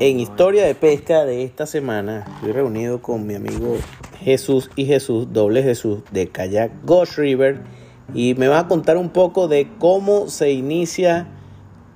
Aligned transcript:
En 0.00 0.20
historia 0.20 0.64
de 0.64 0.74
pesca 0.74 1.24
de 1.24 1.44
esta 1.44 1.66
semana 1.66 2.24
estoy 2.34 2.52
reunido 2.52 3.02
con 3.02 3.26
mi 3.26 3.34
amigo 3.34 3.76
Jesús 4.20 4.70
y 4.76 4.86
Jesús, 4.86 5.32
doble 5.32 5.62
Jesús, 5.62 6.00
de 6.12 6.28
Kayak 6.28 6.72
Ghost 6.84 7.18
River 7.18 7.60
y 8.14 8.34
me 8.34 8.48
va 8.48 8.60
a 8.60 8.68
contar 8.68 8.96
un 8.96 9.10
poco 9.10 9.48
de 9.48 9.68
cómo 9.78 10.28
se 10.28 10.52
inicia 10.52 11.28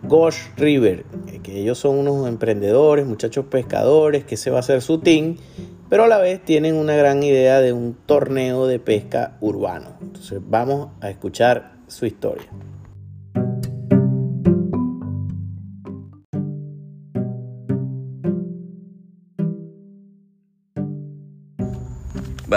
Ghost 0.03 0.59
River, 0.59 1.05
que 1.43 1.61
ellos 1.61 1.79
son 1.79 1.99
unos 1.99 2.29
emprendedores, 2.29 3.07
muchachos 3.07 3.47
pescadores, 3.47 4.25
que 4.25 4.37
se 4.37 4.51
va 4.51 4.59
a 4.59 4.61
hacer 4.61 4.81
su 4.81 4.99
team, 4.99 5.37
pero 5.89 6.05
a 6.05 6.09
la 6.09 6.19
vez 6.19 6.45
tienen 6.45 6.77
una 6.77 6.95
gran 6.95 7.23
idea 7.23 7.61
de 7.61 7.73
un 7.73 7.97
torneo 8.07 8.67
de 8.67 8.79
pesca 8.79 9.37
urbano. 9.41 9.97
Entonces 10.01 10.41
vamos 10.47 10.91
a 11.01 11.11
escuchar 11.11 11.79
su 11.89 12.07
historia. 12.07 12.47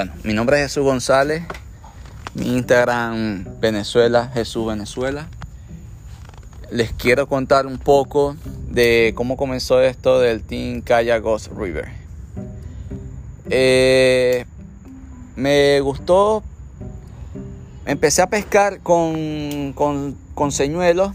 Bueno, 0.01 0.15
mi 0.23 0.33
nombre 0.33 0.57
es 0.57 0.63
Jesús 0.63 0.83
González, 0.83 1.43
mi 2.33 2.57
Instagram 2.57 3.45
Venezuela, 3.59 4.31
Jesús 4.33 4.65
Venezuela. 4.65 5.27
Les 6.71 6.91
quiero 6.91 7.27
contar 7.27 7.67
un 7.67 7.77
poco 7.77 8.35
de 8.67 9.13
cómo 9.13 9.37
comenzó 9.37 9.79
esto 9.79 10.19
del 10.19 10.41
Team 10.41 10.81
Kaya 10.81 11.19
Ghost 11.19 11.51
River. 11.55 11.89
Eh, 13.51 14.45
me 15.35 15.79
gustó, 15.81 16.41
empecé 17.85 18.23
a 18.23 18.27
pescar 18.27 18.79
con, 18.79 19.73
con, 19.75 20.51
señuelos 20.51 21.11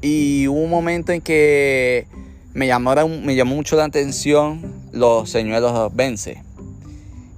y 0.00 0.48
hubo 0.48 0.60
un 0.60 0.70
momento 0.70 1.12
en 1.12 1.20
que 1.20 2.06
me 2.54 2.66
llamó, 2.66 2.94
me 3.06 3.36
llamó 3.36 3.54
mucho 3.54 3.76
la 3.76 3.84
atención 3.84 4.62
los 4.92 5.28
señuelos 5.28 5.94
vence 5.94 6.42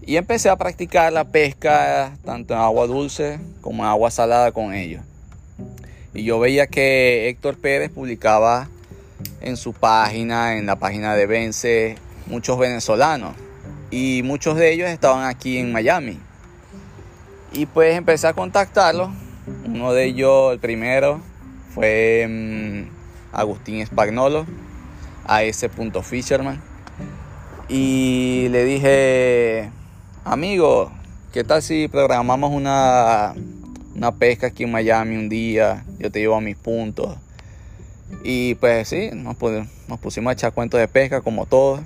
y 0.05 0.17
empecé 0.17 0.49
a 0.49 0.57
practicar 0.57 1.13
la 1.13 1.25
pesca 1.25 2.17
tanto 2.25 2.55
en 2.55 2.61
agua 2.61 2.87
dulce 2.87 3.39
como 3.61 3.85
en 3.85 3.89
agua 3.89 4.11
salada 4.11 4.51
con 4.51 4.75
ellos. 4.75 5.03
Y 6.13 6.25
yo 6.25 6.41
veía 6.41 6.67
que 6.67 7.29
Héctor 7.29 7.57
Pérez 7.57 7.91
publicaba 7.91 8.69
en 9.41 9.57
su 9.57 9.73
página, 9.73 10.57
en 10.57 10.67
la 10.67 10.77
página 10.77 11.15
de 11.15 11.27
Vence, 11.27 11.97
muchos 12.27 12.59
venezolanos. 12.59 13.35
Y 13.91 14.23
muchos 14.25 14.57
de 14.57 14.73
ellos 14.73 14.89
estaban 14.89 15.25
aquí 15.27 15.59
en 15.59 15.73
Miami. 15.73 16.19
Y 17.53 17.67
pues 17.67 17.97
empecé 17.97 18.27
a 18.27 18.33
contactarlos. 18.33 19.11
Uno 19.65 19.93
de 19.93 20.07
ellos, 20.07 20.53
el 20.53 20.59
primero, 20.59 21.21
fue 21.75 22.27
mm, 22.29 23.35
Agustín 23.35 23.81
Espagnolo, 23.81 24.47
a 25.25 25.45
ese 25.45 25.69
punto 25.69 26.03
Fisherman. 26.03 26.61
Y 27.69 28.49
le 28.51 28.65
dije, 28.65 29.71
Amigo, 30.25 30.93
¿qué 31.33 31.43
tal 31.43 31.63
si 31.63 31.89
programamos 31.89 32.53
una, 32.53 33.35
una 33.97 34.13
pesca 34.13 34.47
aquí 34.47 34.63
en 34.63 34.71
Miami 34.71 35.17
un 35.17 35.29
día? 35.29 35.85
Yo 35.99 36.13
te 36.13 36.21
llevo 36.21 36.37
a 36.37 36.41
mis 36.41 36.55
puntos. 36.55 37.19
Y 38.23 38.55
pues 38.55 38.87
sí, 38.87 39.11
nos, 39.15 39.37
pusimos 39.99 40.31
a 40.31 40.35
echar 40.35 40.53
cuentos 40.53 40.79
de 40.79 40.87
pesca 40.87 41.23
como 41.23 41.47
todos. 41.47 41.81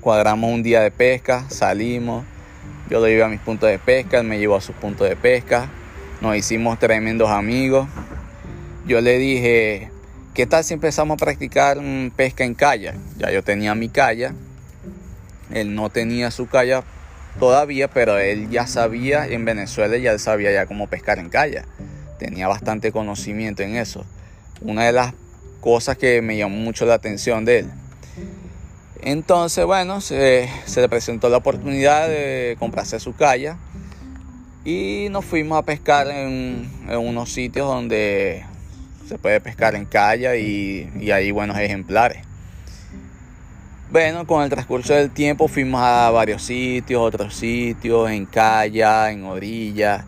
Cuadramos 0.00 0.52
un 0.52 0.62
día 0.62 0.82
de 0.82 0.92
pesca, 0.92 1.50
salimos. 1.50 2.24
Yo 2.88 3.04
le 3.04 3.10
llevo 3.10 3.24
a 3.24 3.28
mis 3.28 3.40
puntos 3.40 3.70
de 3.70 3.80
pesca, 3.80 4.20
él 4.20 4.24
me 4.24 4.38
llevó 4.38 4.54
a 4.54 4.60
sus 4.60 4.76
puntos 4.76 5.08
de 5.08 5.16
pesca. 5.16 5.68
Nos 6.20 6.36
hicimos 6.36 6.78
tremendos 6.78 7.28
amigos. 7.28 7.88
Yo 8.86 9.00
le 9.00 9.18
dije, 9.18 9.90
¿qué 10.32 10.46
tal 10.46 10.62
si 10.62 10.74
empezamos 10.74 11.16
a 11.16 11.24
practicar 11.24 11.78
pesca 12.14 12.44
en 12.44 12.54
calla? 12.54 12.94
Ya 13.18 13.32
yo 13.32 13.42
tenía 13.42 13.74
mi 13.74 13.88
calla. 13.88 14.32
Él 15.50 15.74
no 15.74 15.90
tenía 15.90 16.30
su 16.30 16.46
calla 16.46 16.84
todavía, 17.38 17.88
pero 17.88 18.18
él 18.18 18.50
ya 18.50 18.66
sabía 18.66 19.26
en 19.26 19.44
Venezuela, 19.44 19.96
ya 19.96 20.18
sabía 20.18 20.52
ya 20.52 20.66
cómo 20.66 20.88
pescar 20.88 21.18
en 21.18 21.28
calle. 21.28 21.62
Tenía 22.18 22.48
bastante 22.48 22.92
conocimiento 22.92 23.62
en 23.62 23.76
eso. 23.76 24.04
Una 24.60 24.84
de 24.84 24.92
las 24.92 25.14
cosas 25.60 25.98
que 25.98 26.22
me 26.22 26.36
llamó 26.36 26.56
mucho 26.56 26.86
la 26.86 26.94
atención 26.94 27.44
de 27.44 27.60
él. 27.60 27.70
Entonces, 29.02 29.64
bueno, 29.64 30.00
se, 30.00 30.48
le 30.74 30.88
presentó 30.88 31.28
la 31.28 31.36
oportunidad 31.36 32.08
de 32.08 32.56
comprarse 32.58 32.98
su 32.98 33.14
calla 33.14 33.56
y 34.64 35.08
nos 35.10 35.24
fuimos 35.24 35.58
a 35.58 35.62
pescar 35.62 36.08
en, 36.08 36.68
unos 36.88 37.32
sitios 37.32 37.68
donde 37.68 38.44
se 39.08 39.18
puede 39.18 39.40
pescar 39.40 39.76
en 39.76 39.84
calle 39.84 40.40
y, 40.40 40.90
y 40.98 41.10
hay 41.12 41.30
buenos 41.30 41.58
ejemplares. 41.58 42.26
Bueno, 43.88 44.26
con 44.26 44.42
el 44.42 44.50
transcurso 44.50 44.94
del 44.94 45.12
tiempo 45.12 45.46
fuimos 45.46 45.80
a 45.80 46.10
varios 46.10 46.42
sitios, 46.42 47.00
otros 47.00 47.36
sitios, 47.36 48.10
en 48.10 48.26
calle, 48.26 48.82
en 48.82 49.24
orilla. 49.24 50.04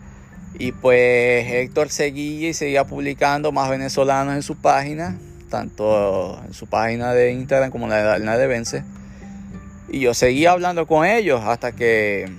Y 0.55 0.73
pues 0.73 1.49
Héctor 1.49 1.87
seguía 1.87 2.49
y 2.49 2.53
seguía 2.53 2.83
publicando 2.83 3.53
más 3.53 3.69
venezolanos 3.69 4.35
en 4.35 4.41
su 4.41 4.57
página, 4.57 5.17
tanto 5.49 6.41
en 6.45 6.53
su 6.53 6.67
página 6.67 7.13
de 7.13 7.31
Instagram 7.31 7.71
como 7.71 7.85
en 7.85 8.25
la 8.25 8.37
de 8.37 8.47
Vence. 8.47 8.83
Y 9.87 10.01
yo 10.01 10.13
seguía 10.13 10.51
hablando 10.51 10.85
con 10.85 11.05
ellos 11.05 11.41
hasta 11.45 11.71
que 11.71 12.29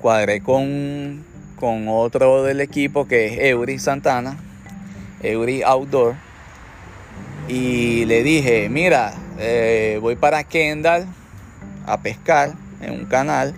cuadré 0.00 0.40
con, 0.40 1.24
con 1.60 1.86
otro 1.86 2.42
del 2.42 2.60
equipo 2.60 3.06
que 3.06 3.26
es 3.26 3.38
Eury 3.38 3.78
Santana, 3.78 4.36
Eury 5.22 5.62
Outdoor. 5.62 6.16
Y 7.46 8.04
le 8.06 8.24
dije, 8.24 8.68
mira, 8.68 9.14
eh, 9.38 9.98
voy 10.00 10.16
para 10.16 10.44
Kendall 10.44 11.06
a 11.86 12.00
pescar 12.00 12.52
en 12.80 12.92
un 12.92 13.04
canal. 13.06 13.54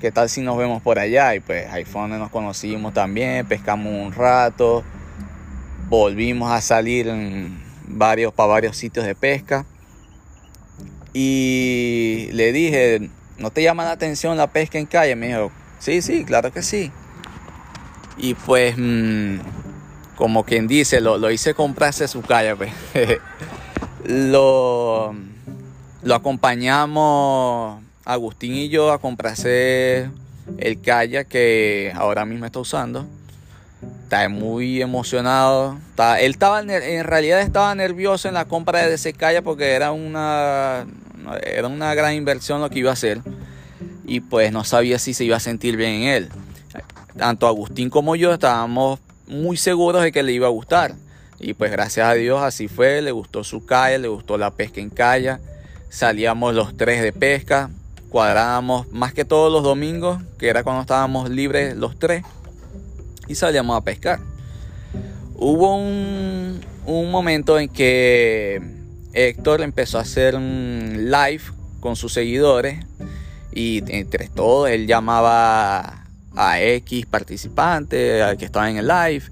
¿Qué 0.00 0.12
tal 0.12 0.28
si 0.28 0.42
nos 0.42 0.58
vemos 0.58 0.82
por 0.82 0.98
allá? 0.98 1.34
Y 1.34 1.40
pues 1.40 1.70
ahí 1.70 1.84
fue 1.84 2.02
donde 2.02 2.18
nos 2.18 2.30
conocimos 2.30 2.92
también, 2.92 3.46
pescamos 3.46 3.92
un 3.92 4.12
rato, 4.12 4.84
volvimos 5.88 6.50
a 6.50 6.60
salir 6.60 7.08
en 7.08 7.58
varios, 7.88 8.32
para 8.34 8.48
varios 8.48 8.76
sitios 8.76 9.06
de 9.06 9.14
pesca. 9.14 9.64
Y 11.14 12.28
le 12.32 12.52
dije, 12.52 13.08
¿no 13.38 13.50
te 13.50 13.62
llama 13.62 13.84
la 13.84 13.92
atención 13.92 14.36
la 14.36 14.48
pesca 14.48 14.78
en 14.78 14.84
calle? 14.84 15.16
Me 15.16 15.28
dijo, 15.28 15.50
sí, 15.78 16.02
sí, 16.02 16.24
claro 16.24 16.52
que 16.52 16.62
sí. 16.62 16.92
Y 18.18 18.34
pues, 18.34 18.74
mm, 18.76 19.38
como 20.14 20.44
quien 20.44 20.66
dice, 20.66 21.00
lo, 21.00 21.16
lo 21.16 21.30
hice 21.30 21.54
comprarse 21.54 22.06
su 22.06 22.20
calle. 22.20 22.54
Pues. 22.54 22.72
lo, 24.04 25.14
acompañamos 26.10 27.82
Agustín 28.04 28.54
y 28.54 28.68
yo 28.68 28.92
a 28.92 28.98
comprarse 28.98 30.10
el 30.58 30.80
kayak 30.80 31.28
que 31.28 31.92
ahora 31.94 32.24
mismo 32.24 32.46
está 32.46 32.60
usando. 32.60 33.06
Está 34.04 34.28
muy 34.28 34.80
emocionado. 34.80 35.78
él 36.20 36.30
estaba 36.30 36.60
en 36.60 37.04
realidad 37.04 37.40
estaba 37.40 37.74
nervioso 37.74 38.28
en 38.28 38.34
la 38.34 38.46
compra 38.46 38.86
de 38.86 38.94
ese 38.94 39.12
kayak 39.12 39.42
porque 39.42 39.72
era 39.72 39.92
una, 39.92 40.86
era 41.42 41.66
una 41.66 41.94
gran 41.94 42.14
inversión 42.14 42.60
lo 42.60 42.70
que 42.70 42.78
iba 42.78 42.90
a 42.90 42.94
hacer. 42.94 43.20
Y 44.04 44.20
pues 44.20 44.52
no 44.52 44.62
sabía 44.62 44.98
si 45.00 45.14
se 45.14 45.24
iba 45.24 45.36
a 45.36 45.40
sentir 45.40 45.76
bien 45.76 46.02
en 46.02 46.02
él. 46.08 46.28
Tanto 47.16 47.48
Agustín 47.48 47.90
como 47.90 48.14
yo 48.14 48.32
estábamos 48.32 49.00
muy 49.26 49.56
seguros 49.56 50.02
de 50.02 50.12
que 50.12 50.22
le 50.22 50.32
iba 50.32 50.46
a 50.46 50.50
gustar. 50.50 50.94
Y 51.38 51.54
pues 51.54 51.70
gracias 51.70 52.08
a 52.08 52.14
Dios 52.14 52.42
así 52.42 52.68
fue, 52.68 53.02
le 53.02 53.12
gustó 53.12 53.44
su 53.44 53.64
calle, 53.66 53.98
le 53.98 54.08
gustó 54.08 54.38
la 54.38 54.50
pesca 54.50 54.80
en 54.80 54.90
calle. 54.90 55.36
Salíamos 55.88 56.54
los 56.54 56.76
tres 56.76 57.02
de 57.02 57.12
pesca, 57.12 57.70
cuadrábamos 58.08 58.90
más 58.92 59.12
que 59.12 59.24
todos 59.24 59.52
los 59.52 59.62
domingos, 59.62 60.22
que 60.38 60.48
era 60.48 60.62
cuando 60.62 60.82
estábamos 60.82 61.30
libres 61.30 61.76
los 61.76 61.98
tres, 61.98 62.24
y 63.28 63.34
salíamos 63.34 63.76
a 63.76 63.82
pescar. 63.82 64.20
Hubo 65.34 65.76
un, 65.76 66.60
un 66.86 67.10
momento 67.10 67.58
en 67.58 67.68
que 67.68 68.60
Héctor 69.12 69.62
empezó 69.62 69.98
a 69.98 70.02
hacer 70.02 70.34
un 70.34 71.10
live 71.10 71.42
con 71.80 71.96
sus 71.96 72.12
seguidores 72.12 72.84
y 73.52 73.82
entre 73.88 74.28
todos 74.28 74.68
él 74.68 74.86
llamaba 74.86 76.04
a 76.34 76.60
X 76.60 77.06
participantes 77.06 78.36
que 78.36 78.44
estaban 78.44 78.70
en 78.70 78.76
el 78.78 78.88
live 78.88 79.24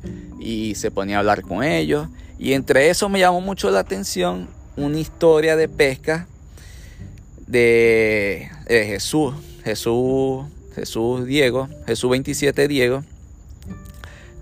y 0.45 0.75
se 0.75 0.91
ponía 0.91 1.17
a 1.17 1.19
hablar 1.21 1.43
con 1.43 1.65
ellos. 1.65 2.09
Y 2.39 2.53
entre 2.53 2.91
eso 2.91 3.09
me 3.09 3.19
llamó 3.19 3.41
mucho 3.41 3.71
la 3.71 3.81
atención 3.81 4.49
una 4.77 4.99
historia 4.99 5.57
de 5.57 5.69
pesca 5.69 6.27
de, 7.47 8.51
Jesús, 8.67 9.35
Jesús, 9.65 10.45
Jesús 10.75 11.25
Diego, 11.25 11.69
Jesús 11.87 12.11
27 12.11 12.69
Diego. 12.69 13.03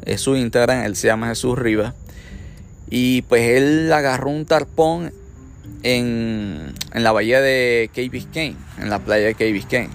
Es 0.05 0.23
su 0.23 0.35
Instagram, 0.35 0.85
él 0.85 0.97
se 0.97 1.07
llama 1.07 1.29
Jesús 1.29 1.57
Rivas. 1.57 1.95
Y 2.91 3.23
pues 3.23 3.49
él 3.51 3.93
agarró 3.93 4.31
un 4.31 4.45
tarpón 4.45 5.13
en, 5.85 6.75
en 6.93 7.05
la 7.05 7.13
bahía 7.13 7.41
de 7.41 7.91
Key 7.95 8.09
Biscayne, 8.09 8.57
en 8.79 8.91
la 8.91 8.99
playa 8.99 9.27
de 9.27 9.35
Key 9.35 9.53
Biscayne. 9.53 9.91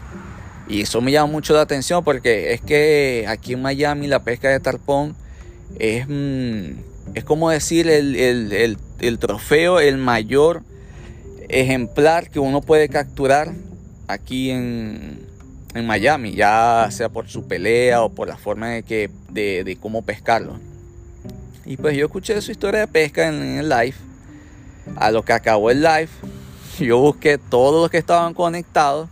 Y 0.69 0.81
eso 0.81 1.01
me 1.01 1.11
llama 1.11 1.31
mucho 1.31 1.53
la 1.53 1.61
atención 1.61 2.03
porque 2.03 2.53
es 2.53 2.61
que 2.61 3.25
aquí 3.27 3.53
en 3.53 3.61
Miami 3.61 4.07
la 4.07 4.23
pesca 4.23 4.49
de 4.49 4.59
tarpón 4.59 5.15
es, 5.79 6.07
mm, 6.07 7.15
es 7.15 7.23
como 7.23 7.49
decir 7.49 7.87
el, 7.87 8.77
trofeo, 9.19 9.79
el 9.79 9.97
mayor 9.97 10.63
ejemplar 11.49 12.29
que 12.29 12.39
uno 12.39 12.61
puede 12.61 12.89
capturar 12.89 13.53
aquí 14.07 14.51
en, 14.51 15.27
en 15.73 15.85
Miami, 15.85 16.33
ya 16.33 16.87
sea 16.91 17.09
por 17.09 17.27
su 17.27 17.47
pelea 17.47 18.03
o 18.03 18.09
por 18.09 18.27
la 18.27 18.37
forma 18.37 18.69
de, 18.69 18.83
que, 18.83 19.09
de, 19.29 19.77
cómo 19.79 20.01
pescarlo. 20.01 20.57
Y 21.65 21.77
pues 21.77 21.97
yo 21.97 22.05
escuché 22.05 22.39
su 22.41 22.51
historia 22.51 22.81
de 22.81 22.87
pesca 22.87 23.27
en, 23.27 23.57
el 23.59 23.69
live. 23.69 23.95
A 24.95 25.11
lo 25.11 25.23
que 25.23 25.33
acabó 25.33 25.69
el 25.69 25.81
live, 25.81 26.09
yo 26.79 26.97
busqué 26.99 27.37
todos 27.37 27.81
los 27.81 27.91
que 27.91 27.97
estaban 27.97 28.33
conectados. 28.33 29.09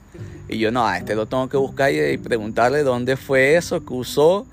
Y 0.47 0.59
yo, 0.59 0.71
no, 0.71 0.87
a 0.87 0.97
este 0.97 1.15
lo 1.15 1.25
tengo 1.25 1.49
que 1.49 1.57
buscar 1.57 1.91
y, 1.91 2.17
preguntarle 2.17 2.83
dónde 2.83 3.17
fue 3.17 3.55
eso 3.55 3.83
que 3.83 3.93
usó 3.93 4.45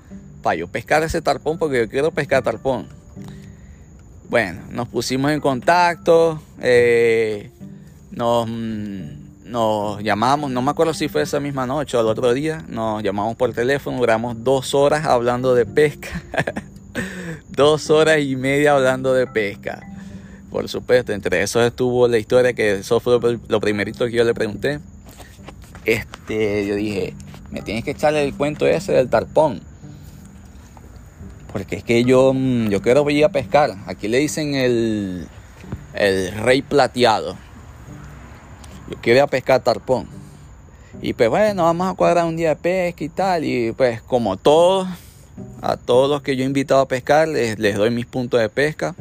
para 0.43 0.55
yo 0.55 0.67
pescar 0.67 1.01
ese 1.01 1.23
tarpón, 1.23 1.57
porque 1.57 1.79
yo 1.79 1.89
quiero 1.89 2.11
pescar 2.11 2.43
tarpón. 2.43 2.87
Bueno, 4.29 4.61
nos 4.69 4.87
pusimos 4.87 5.31
en 5.31 5.39
contacto, 5.39 6.39
eh, 6.61 7.49
nos, 8.11 8.47
nos 8.47 10.03
llamamos, 10.03 10.51
no 10.51 10.61
me 10.61 10.71
acuerdo 10.71 10.93
si 10.93 11.07
fue 11.07 11.23
esa 11.23 11.39
misma 11.39 11.65
noche 11.65 11.97
o 11.97 12.01
el 12.01 12.07
otro 12.07 12.33
día, 12.33 12.63
nos 12.67 13.01
llamamos 13.01 13.35
por 13.35 13.51
teléfono, 13.53 13.97
duramos 13.97 14.43
dos 14.43 14.75
horas 14.75 15.05
hablando 15.05 15.55
de 15.55 15.65
pesca. 15.65 16.21
dos 17.49 17.89
horas 17.89 18.19
y 18.21 18.35
media 18.35 18.73
hablando 18.73 19.13
de 19.13 19.25
pesca. 19.27 19.81
Por 20.49 20.69
supuesto, 20.69 21.13
entre 21.13 21.41
eso 21.41 21.63
estuvo 21.63 22.07
la 22.07 22.17
historia 22.19 22.53
que 22.53 22.75
eso 22.75 22.99
fue 22.99 23.19
lo 23.47 23.59
primerito 23.59 24.05
que 24.05 24.11
yo 24.11 24.23
le 24.23 24.33
pregunté. 24.33 24.79
Este, 25.85 26.67
yo 26.67 26.75
dije, 26.75 27.15
me 27.51 27.61
tienes 27.61 27.83
que 27.83 27.91
echarle 27.91 28.23
el 28.23 28.35
cuento 28.35 28.65
ese 28.65 28.93
del 28.93 29.09
tarpón. 29.09 29.61
Porque 31.53 31.75
es 31.77 31.83
que 31.83 32.03
yo, 32.03 32.33
mm, 32.33 32.69
yo 32.69 32.81
quiero 32.81 33.07
ir 33.09 33.23
a 33.23 33.29
pescar. 33.29 33.75
Aquí 33.85 34.07
le 34.07 34.17
dicen 34.17 34.55
el, 34.55 35.27
el 35.93 36.31
rey 36.39 36.63
plateado. 36.63 37.37
Yo 38.89 38.97
quiero 39.01 39.19
ir 39.19 39.23
a 39.23 39.27
pescar 39.27 39.61
tarpón. 39.61 40.07
Y 41.01 41.13
pues 41.13 41.29
bueno, 41.29 41.63
vamos 41.63 41.91
a 41.91 41.93
cuadrar 41.93 42.25
un 42.25 42.35
día 42.35 42.49
de 42.49 42.55
pesca 42.55 43.03
y 43.03 43.09
tal. 43.09 43.45
Y 43.45 43.71
pues 43.71 44.01
como 44.01 44.35
todos, 44.35 44.87
a 45.61 45.77
todos 45.77 46.09
los 46.09 46.23
que 46.23 46.35
yo 46.35 46.43
he 46.43 46.47
invitado 46.47 46.81
a 46.81 46.87
pescar, 46.87 47.27
les, 47.27 47.59
les 47.59 47.75
doy 47.75 47.91
mis 47.91 48.07
puntos 48.07 48.39
de 48.39 48.49
pesca. 48.49 48.95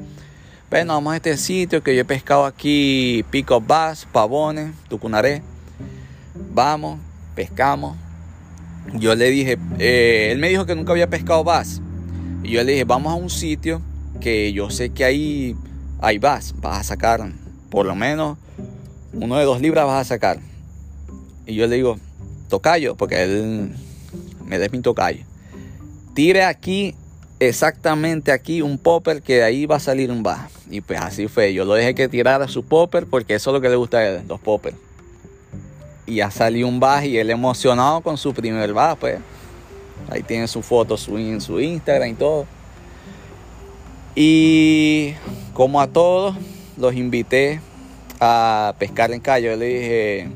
Bueno, 0.69 0.95
vamos 0.95 1.15
a 1.15 1.17
este 1.17 1.37
sitio 1.37 1.83
que 1.83 1.95
yo 1.95 2.03
he 2.03 2.05
pescado 2.05 2.45
aquí, 2.45 3.25
pico 3.31 3.61
bass, 3.61 4.07
pavones, 4.11 4.73
tucunaré. 4.89 5.43
Vamos, 6.53 6.99
pescamos. 7.35 7.97
Yo 8.95 9.15
le 9.15 9.31
dije, 9.31 9.59
eh, 9.79 10.31
él 10.33 10.39
me 10.39 10.49
dijo 10.49 10.67
que 10.67 10.75
nunca 10.75 10.93
había 10.93 11.09
pescado 11.09 11.45
bass. 11.45 11.81
Y 12.43 12.51
yo 12.51 12.65
le 12.65 12.73
dije, 12.73 12.85
vamos 12.85 13.13
a 13.13 13.17
un 13.17 13.31
sitio 13.31 13.81
que 14.21 14.53
yo 14.53 14.71
sé 14.71 14.91
que 14.91 15.05
ahí 15.05 15.57
hay 16.01 16.19
vas, 16.19 16.55
vas 16.61 16.81
a 16.81 16.85
sacar 16.85 17.33
por 17.71 17.87
lo 17.87 17.95
menos 17.95 18.37
uno 19.15 19.37
de 19.37 19.45
dos 19.45 19.61
libras 19.61 19.87
vas 19.87 20.01
a 20.03 20.09
sacar. 20.09 20.39
Y 21.47 21.55
yo 21.55 21.67
le 21.67 21.77
digo, 21.77 21.99
tocayo, 22.49 22.97
porque 22.97 23.23
él 23.23 23.75
me 24.45 24.59
da 24.59 24.69
mi 24.69 24.81
tocayo. 24.81 25.25
Tire 26.15 26.45
aquí, 26.45 26.95
exactamente 27.41 28.33
aquí, 28.33 28.63
un 28.63 28.79
popper 28.79 29.23
que 29.23 29.37
de 29.37 29.45
ahí 29.45 29.67
va 29.67 29.77
a 29.77 29.81
salir 29.81 30.11
un 30.11 30.23
bass. 30.23 30.51
Y 30.71 30.81
pues 30.81 31.01
así 31.01 31.29
fue. 31.29 31.53
Yo 31.55 31.65
lo 31.65 31.75
dejé 31.75 31.95
que 31.95 32.09
tirara 32.09 32.49
su 32.49 32.63
popper 32.65 33.07
porque 33.07 33.35
eso 33.35 33.51
es 33.51 33.55
lo 33.55 33.61
que 33.61 33.69
le 33.69 33.77
gusta 33.77 33.99
a 33.99 34.09
él, 34.09 34.23
los 34.29 34.41
poppers. 34.41 34.77
Y 36.07 36.17
ya 36.17 36.31
salió 36.31 36.69
un 36.69 36.81
bass 36.81 37.05
y 37.05 37.19
él 37.19 37.31
emocionado 37.31 38.01
con 38.01 38.19
su 38.19 38.35
primer 38.35 38.73
bass, 38.73 38.97
pues. 38.99 39.19
Ahí 40.11 40.23
tiene 40.23 40.47
su 40.49 40.63
foto 40.63 40.97
su, 40.97 41.17
su 41.41 41.61
Instagram 41.61 42.11
y 42.11 42.15
todo. 42.15 42.47
Y 44.15 45.15
como 45.55 45.81
a 45.81 45.87
todos, 45.87 46.37
los 46.77 46.95
invité 46.95 47.61
a 48.21 48.75
pescar 48.79 49.13
en 49.13 49.21
calle. 49.21 49.47
Yo 49.47 49.57
le 49.57 49.67
dije, 49.67 50.29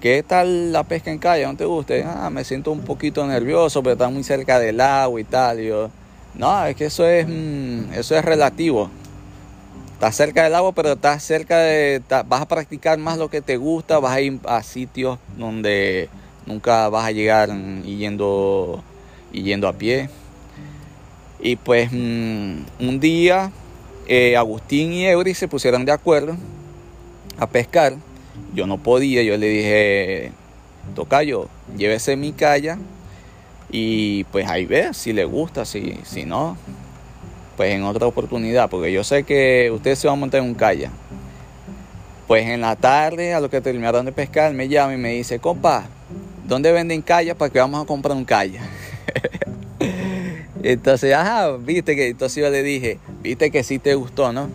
¿qué 0.00 0.22
tal 0.22 0.72
la 0.72 0.84
pesca 0.84 1.10
en 1.10 1.18
calle? 1.18 1.46
¿No 1.46 1.56
te 1.56 1.64
gusta? 1.64 1.94
Ah, 2.04 2.30
me 2.30 2.44
siento 2.44 2.70
un 2.70 2.82
poquito 2.82 3.26
nervioso, 3.26 3.82
pero 3.82 3.94
está 3.94 4.08
muy 4.08 4.24
cerca 4.24 4.58
del 4.58 4.80
agua 4.80 5.20
y 5.20 5.24
tal. 5.24 5.60
yo, 5.60 5.90
no, 6.34 6.66
es 6.66 6.76
que 6.76 6.86
eso 6.86 7.06
es, 7.06 7.26
mm, 7.26 7.92
eso 7.94 8.16
es 8.16 8.24
relativo. 8.24 8.90
Estás 9.94 10.14
cerca 10.14 10.44
del 10.44 10.54
agua, 10.54 10.72
pero 10.72 10.92
estás 10.92 11.22
cerca 11.22 11.56
de... 11.58 12.02
vas 12.26 12.42
a 12.42 12.46
practicar 12.46 12.98
más 12.98 13.16
lo 13.16 13.30
que 13.30 13.40
te 13.40 13.56
gusta, 13.56 13.98
vas 13.98 14.12
a 14.12 14.20
ir 14.20 14.38
a 14.44 14.62
sitios 14.62 15.18
donde 15.38 16.10
nunca 16.46 16.88
vas 16.88 17.04
a 17.06 17.12
llegar 17.12 17.50
yendo, 17.82 18.82
yendo 19.32 19.68
a 19.68 19.72
pie. 19.72 20.08
Y 21.40 21.56
pues 21.56 21.90
mm, 21.92 22.58
un 22.80 23.00
día 23.00 23.52
eh, 24.06 24.36
Agustín 24.36 24.92
y 24.92 25.04
Eury 25.06 25.34
se 25.34 25.48
pusieron 25.48 25.84
de 25.84 25.92
acuerdo 25.92 26.36
a 27.38 27.46
pescar. 27.46 27.94
Yo 28.54 28.66
no 28.66 28.78
podía, 28.78 29.22
yo 29.22 29.36
le 29.36 29.48
dije, 29.48 30.32
Tocayo, 30.94 31.48
llévese 31.76 32.16
mi 32.16 32.32
calla 32.32 32.78
y 33.70 34.24
pues 34.24 34.48
ahí 34.48 34.64
ve 34.64 34.94
si 34.94 35.12
le 35.12 35.24
gusta, 35.24 35.64
si, 35.64 35.98
si 36.04 36.24
no, 36.24 36.56
pues 37.56 37.74
en 37.74 37.82
otra 37.82 38.06
oportunidad, 38.06 38.70
porque 38.70 38.92
yo 38.92 39.02
sé 39.02 39.24
que 39.24 39.70
usted 39.74 39.94
se 39.94 40.06
va 40.06 40.14
a 40.14 40.16
montar 40.16 40.40
en 40.40 40.46
un 40.46 40.54
calla. 40.54 40.90
Pues 42.26 42.46
en 42.46 42.60
la 42.60 42.76
tarde, 42.76 43.34
a 43.34 43.40
lo 43.40 43.50
que 43.50 43.60
terminaron 43.60 44.04
de 44.04 44.12
pescar, 44.12 44.52
me 44.52 44.68
llama 44.68 44.94
y 44.94 44.98
me 44.98 45.10
dice, 45.10 45.38
compa, 45.38 45.88
¿dónde 46.46 46.72
venden 46.72 47.02
callas 47.02 47.36
para 47.36 47.52
que 47.52 47.58
vamos 47.58 47.82
a 47.82 47.86
comprar 47.86 48.16
un 48.16 48.24
calla? 48.24 48.60
entonces, 50.62 51.14
ajá, 51.14 51.56
viste 51.56 51.96
que 51.96 52.08
entonces 52.08 52.42
yo 52.42 52.50
le 52.50 52.62
dije, 52.62 52.98
viste 53.22 53.50
que 53.50 53.62
sí 53.62 53.78
te 53.78 53.94
gustó, 53.94 54.32
¿no? 54.32 54.48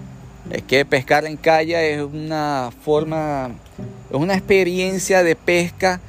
Es 0.49 0.63
que 0.63 0.83
pescar 0.85 1.25
en 1.25 1.37
calla 1.37 1.81
es 1.83 2.01
una 2.01 2.71
forma, 2.83 3.51
es 4.09 4.15
una 4.15 4.33
experiencia 4.33 5.23
de 5.23 5.35
pesca 5.35 6.01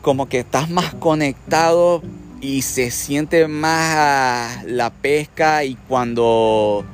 como 0.00 0.28
que 0.28 0.38
estás 0.38 0.70
más 0.70 0.94
conectado 0.94 2.02
y 2.40 2.62
se 2.62 2.90
siente 2.90 3.46
más 3.48 4.64
la 4.64 4.90
pesca 4.90 5.64
y 5.64 5.74
cuando 5.88 6.84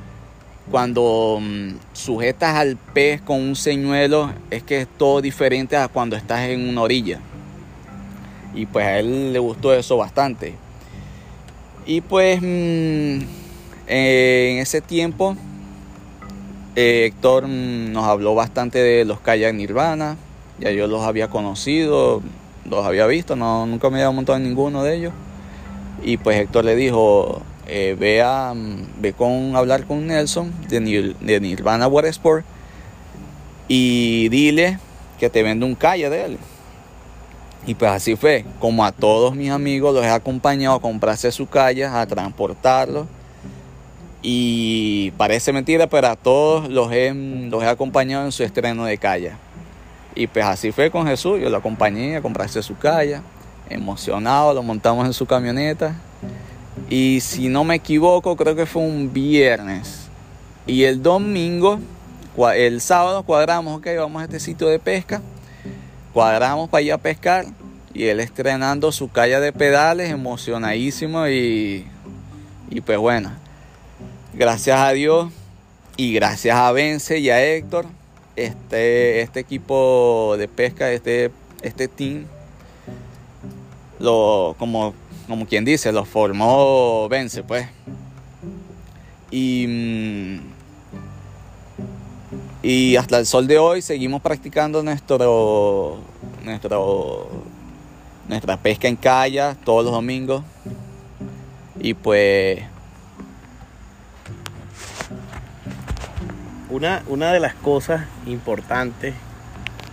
cuando 0.69 1.39
mm, 1.41 1.75
sujetas 1.93 2.55
al 2.55 2.75
pez 2.75 3.21
con 3.21 3.41
un 3.41 3.55
señuelo 3.55 4.33
es 4.51 4.63
que 4.63 4.81
es 4.81 4.87
todo 4.97 5.21
diferente 5.21 5.77
a 5.77 5.87
cuando 5.87 6.17
estás 6.17 6.41
en 6.49 6.67
una 6.67 6.81
orilla. 6.81 7.21
Y 8.57 8.65
pues 8.65 8.87
a 8.87 8.97
él 8.97 9.33
le 9.33 9.39
gustó 9.39 9.71
eso 9.71 9.97
bastante. 9.97 10.55
Y 11.85 12.01
pues 12.01 12.41
mm, 12.41 13.19
en 13.87 14.57
ese 14.57 14.81
tiempo 14.81 15.37
eh, 16.75 17.05
Héctor 17.05 17.47
mm, 17.47 17.91
nos 17.91 18.05
habló 18.05 18.33
bastante 18.33 18.79
de 18.79 19.05
los 19.05 19.19
kayak 19.19 19.53
Nirvana. 19.53 20.17
Ya 20.59 20.71
yo 20.71 20.87
los 20.87 21.03
había 21.03 21.27
conocido, 21.27 22.23
los 22.67 22.83
había 22.83 23.05
visto, 23.05 23.35
no, 23.35 23.67
nunca 23.67 23.91
me 23.91 23.97
había 23.97 24.09
montado 24.09 24.39
ninguno 24.39 24.81
de 24.81 24.95
ellos. 24.95 25.13
Y 26.03 26.17
pues 26.17 26.37
Héctor 26.37 26.65
le 26.65 26.75
dijo, 26.75 27.43
eh, 27.67 27.95
ve, 27.99 28.23
a, 28.23 28.55
mm, 28.55 29.11
con 29.15 29.55
hablar 29.55 29.85
con 29.85 30.07
Nelson 30.07 30.51
de, 30.67 31.13
de 31.19 31.39
Nirvana 31.39 31.87
Water 31.87 32.09
Sport 32.09 32.43
y 33.67 34.29
dile 34.29 34.79
que 35.19 35.29
te 35.29 35.43
vende 35.43 35.63
un 35.63 35.75
kayak 35.75 36.09
de 36.09 36.25
él. 36.25 36.37
Y 37.67 37.75
pues 37.75 37.91
así 37.91 38.15
fue, 38.15 38.45
como 38.59 38.85
a 38.85 38.93
todos 38.93 39.35
mis 39.35 39.51
amigos 39.51 39.93
los 39.93 40.05
he 40.05 40.09
acompañado 40.09 40.77
a 40.77 40.79
comprarse 40.79 41.29
su 41.33 41.49
calle, 41.49 41.83
a 41.83 42.05
transportarlos. 42.07 43.07
Y 44.21 45.11
parece 45.17 45.51
mentira, 45.51 45.87
pero 45.87 46.07
a 46.07 46.15
todos 46.15 46.69
los 46.69 46.89
he, 46.93 47.13
los 47.13 47.61
he 47.61 47.67
acompañado 47.67 48.23
en 48.23 48.31
su 48.31 48.43
estreno 48.43 48.85
de 48.85 48.97
calle. 48.97 49.33
Y 50.15 50.27
pues 50.27 50.45
así 50.45 50.71
fue 50.71 50.89
con 50.89 51.05
Jesús, 51.07 51.41
yo 51.41 51.49
lo 51.49 51.57
acompañé 51.57 52.15
a 52.15 52.21
comprarse 52.21 52.63
su 52.63 52.77
calle, 52.77 53.19
emocionado, 53.69 54.53
lo 54.53 54.63
montamos 54.63 55.05
en 55.05 55.11
su 55.11 55.25
camioneta. 55.25 55.93
Y 56.89 57.19
si 57.19 57.49
no 57.49 57.65
me 57.65 57.75
equivoco, 57.75 58.37
creo 58.37 58.55
que 58.55 58.65
fue 58.65 58.81
un 58.81 59.11
viernes. 59.11 60.07
Y 60.65 60.83
el 60.85 61.03
domingo, 61.03 61.79
el 62.55 62.79
sábado 62.79 63.23
cuadramos, 63.23 63.79
ok, 63.79 63.87
vamos 63.97 64.21
a 64.21 64.25
este 64.25 64.39
sitio 64.39 64.69
de 64.69 64.79
pesca 64.79 65.21
cuadramos 66.17 66.67
para 66.67 66.81
ir 66.81 66.91
a 66.91 66.97
pescar 66.97 67.45
y 67.93 68.05
él 68.05 68.19
estrenando 68.19 68.91
su 68.91 69.07
calle 69.11 69.39
de 69.39 69.53
pedales, 69.53 70.09
emocionadísimo 70.09 71.27
y, 71.27 71.85
y 72.71 72.81
pues 72.81 72.97
bueno, 72.97 73.31
gracias 74.33 74.79
a 74.79 74.93
Dios 74.93 75.31
y 75.95 76.13
gracias 76.13 76.57
a 76.57 76.71
Vence 76.71 77.19
y 77.19 77.29
a 77.29 77.45
Héctor, 77.45 77.85
este, 78.35 79.21
este 79.21 79.41
equipo 79.41 80.33
de 80.39 80.47
pesca, 80.47 80.91
este, 80.91 81.29
este 81.61 81.87
team, 81.87 82.25
lo, 83.99 84.55
como, 84.57 84.95
como 85.27 85.45
quien 85.45 85.65
dice, 85.65 85.91
lo 85.91 86.03
formó 86.03 87.07
Vence 87.09 87.43
pues. 87.43 87.67
Y 89.29 89.67
mm, 89.67 90.56
y 92.69 92.97
hasta 92.97 93.17
el 93.17 93.25
sol 93.25 93.47
de 93.47 93.57
hoy 93.57 93.81
seguimos 93.81 94.21
practicando 94.21 94.83
nuestro, 94.83 95.99
nuestra 98.27 98.57
pesca 98.57 98.89
en 98.89 98.97
calla 98.97 99.55
todos 99.63 99.85
los 99.85 99.93
domingos. 99.93 100.43
Y 101.79 101.93
pues 101.93 102.59
una, 106.69 107.03
una 107.07 107.31
de 107.31 107.39
las 107.39 107.53
cosas 107.53 108.05
importantes 108.25 109.15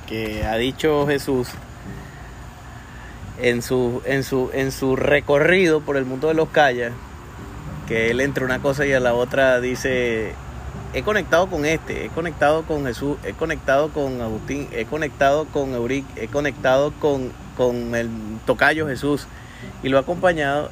que 0.09 0.43
ha 0.45 0.57
dicho 0.57 1.07
Jesús 1.07 1.51
en 3.41 3.63
su, 3.63 4.03
en 4.05 4.25
su, 4.25 4.51
en 4.53 4.73
su 4.73 4.97
recorrido 4.97 5.81
por 5.81 5.97
el 5.97 6.07
mundo 6.07 6.27
de 6.27 6.35
los 6.35 6.49
calles, 6.49 6.91
que 7.87 8.11
él 8.11 8.21
entre 8.21 8.45
una 8.45 8.59
cosa 8.59 8.85
y 8.85 8.93
a 8.93 8.99
la 8.99 9.15
otra 9.15 9.61
dice, 9.61 10.35
he 10.95 11.03
conectado 11.03 11.49
con 11.49 11.67
este, 11.67 12.07
he 12.07 12.09
conectado 12.09 12.63
con 12.63 12.87
Jesús, 12.87 13.19
he 13.25 13.33
conectado 13.33 13.91
con 13.91 14.21
Agustín, 14.23 14.69
he 14.73 14.85
conectado 14.85 15.45
con 15.47 15.75
Euric, 15.75 16.07
he 16.17 16.29
conectado 16.29 16.93
con, 17.01 17.33
con 17.57 17.95
el 17.97 18.09
tocayo 18.47 18.87
Jesús 18.87 19.27
y 19.83 19.89
lo 19.89 19.99
ha 19.99 20.03
acompañado 20.03 20.71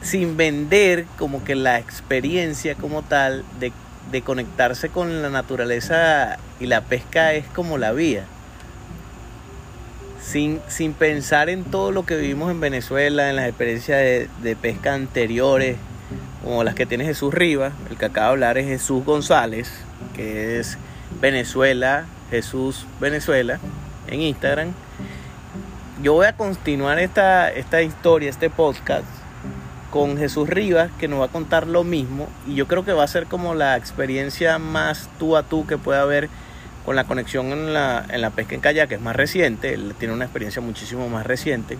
sin 0.00 0.36
vender 0.36 1.06
como 1.18 1.42
que 1.42 1.56
la 1.56 1.78
experiencia 1.78 2.76
como 2.76 3.02
tal 3.02 3.44
de, 3.58 3.72
de 4.12 4.22
conectarse 4.22 4.88
con 4.90 5.22
la 5.22 5.28
naturaleza 5.28 6.38
y 6.60 6.66
la 6.66 6.82
pesca 6.82 7.34
es 7.34 7.46
como 7.48 7.78
la 7.78 7.92
vía. 7.92 8.24
Sin, 10.22 10.60
sin 10.68 10.92
pensar 10.92 11.48
en 11.48 11.64
todo 11.64 11.90
lo 11.90 12.06
que 12.06 12.16
vivimos 12.16 12.50
en 12.50 12.60
Venezuela, 12.60 13.28
en 13.28 13.36
las 13.36 13.48
experiencias 13.48 13.98
de, 13.98 14.28
de 14.42 14.54
pesca 14.54 14.94
anteriores, 14.94 15.76
como 16.42 16.64
las 16.64 16.74
que 16.74 16.86
tiene 16.86 17.04
Jesús 17.04 17.32
Rivas, 17.34 17.72
el 17.90 17.96
que 17.96 18.06
acaba 18.06 18.28
de 18.28 18.32
hablar 18.32 18.58
es 18.58 18.66
Jesús 18.66 19.04
González, 19.04 19.70
que 20.14 20.58
es 20.58 20.78
Venezuela, 21.20 22.06
Jesús 22.30 22.86
Venezuela, 23.00 23.58
en 24.06 24.22
Instagram. 24.22 24.72
Yo 26.02 26.14
voy 26.14 26.26
a 26.26 26.32
continuar 26.34 26.98
esta, 26.98 27.50
esta 27.50 27.82
historia, 27.82 28.30
este 28.30 28.48
podcast, 28.48 29.04
con 29.90 30.16
Jesús 30.16 30.48
Rivas, 30.48 30.90
que 30.98 31.08
nos 31.08 31.20
va 31.20 31.26
a 31.26 31.28
contar 31.28 31.66
lo 31.66 31.84
mismo, 31.84 32.28
y 32.46 32.54
yo 32.54 32.66
creo 32.66 32.84
que 32.84 32.92
va 32.92 33.04
a 33.04 33.08
ser 33.08 33.26
como 33.26 33.54
la 33.54 33.76
experiencia 33.76 34.58
más 34.58 35.08
tú 35.18 35.36
a 35.36 35.42
tú 35.42 35.66
que 35.66 35.78
pueda 35.78 36.02
haber 36.02 36.28
con 36.84 36.96
la 36.96 37.04
conexión 37.04 37.52
en 37.52 37.74
la, 37.74 38.06
en 38.08 38.20
la 38.22 38.30
pesca 38.30 38.54
en 38.54 38.60
kayak, 38.62 38.88
que 38.88 38.94
es 38.94 39.00
más 39.00 39.14
reciente, 39.14 39.74
él 39.74 39.94
tiene 39.98 40.14
una 40.14 40.24
experiencia 40.24 40.62
muchísimo 40.62 41.08
más 41.08 41.26
reciente. 41.26 41.76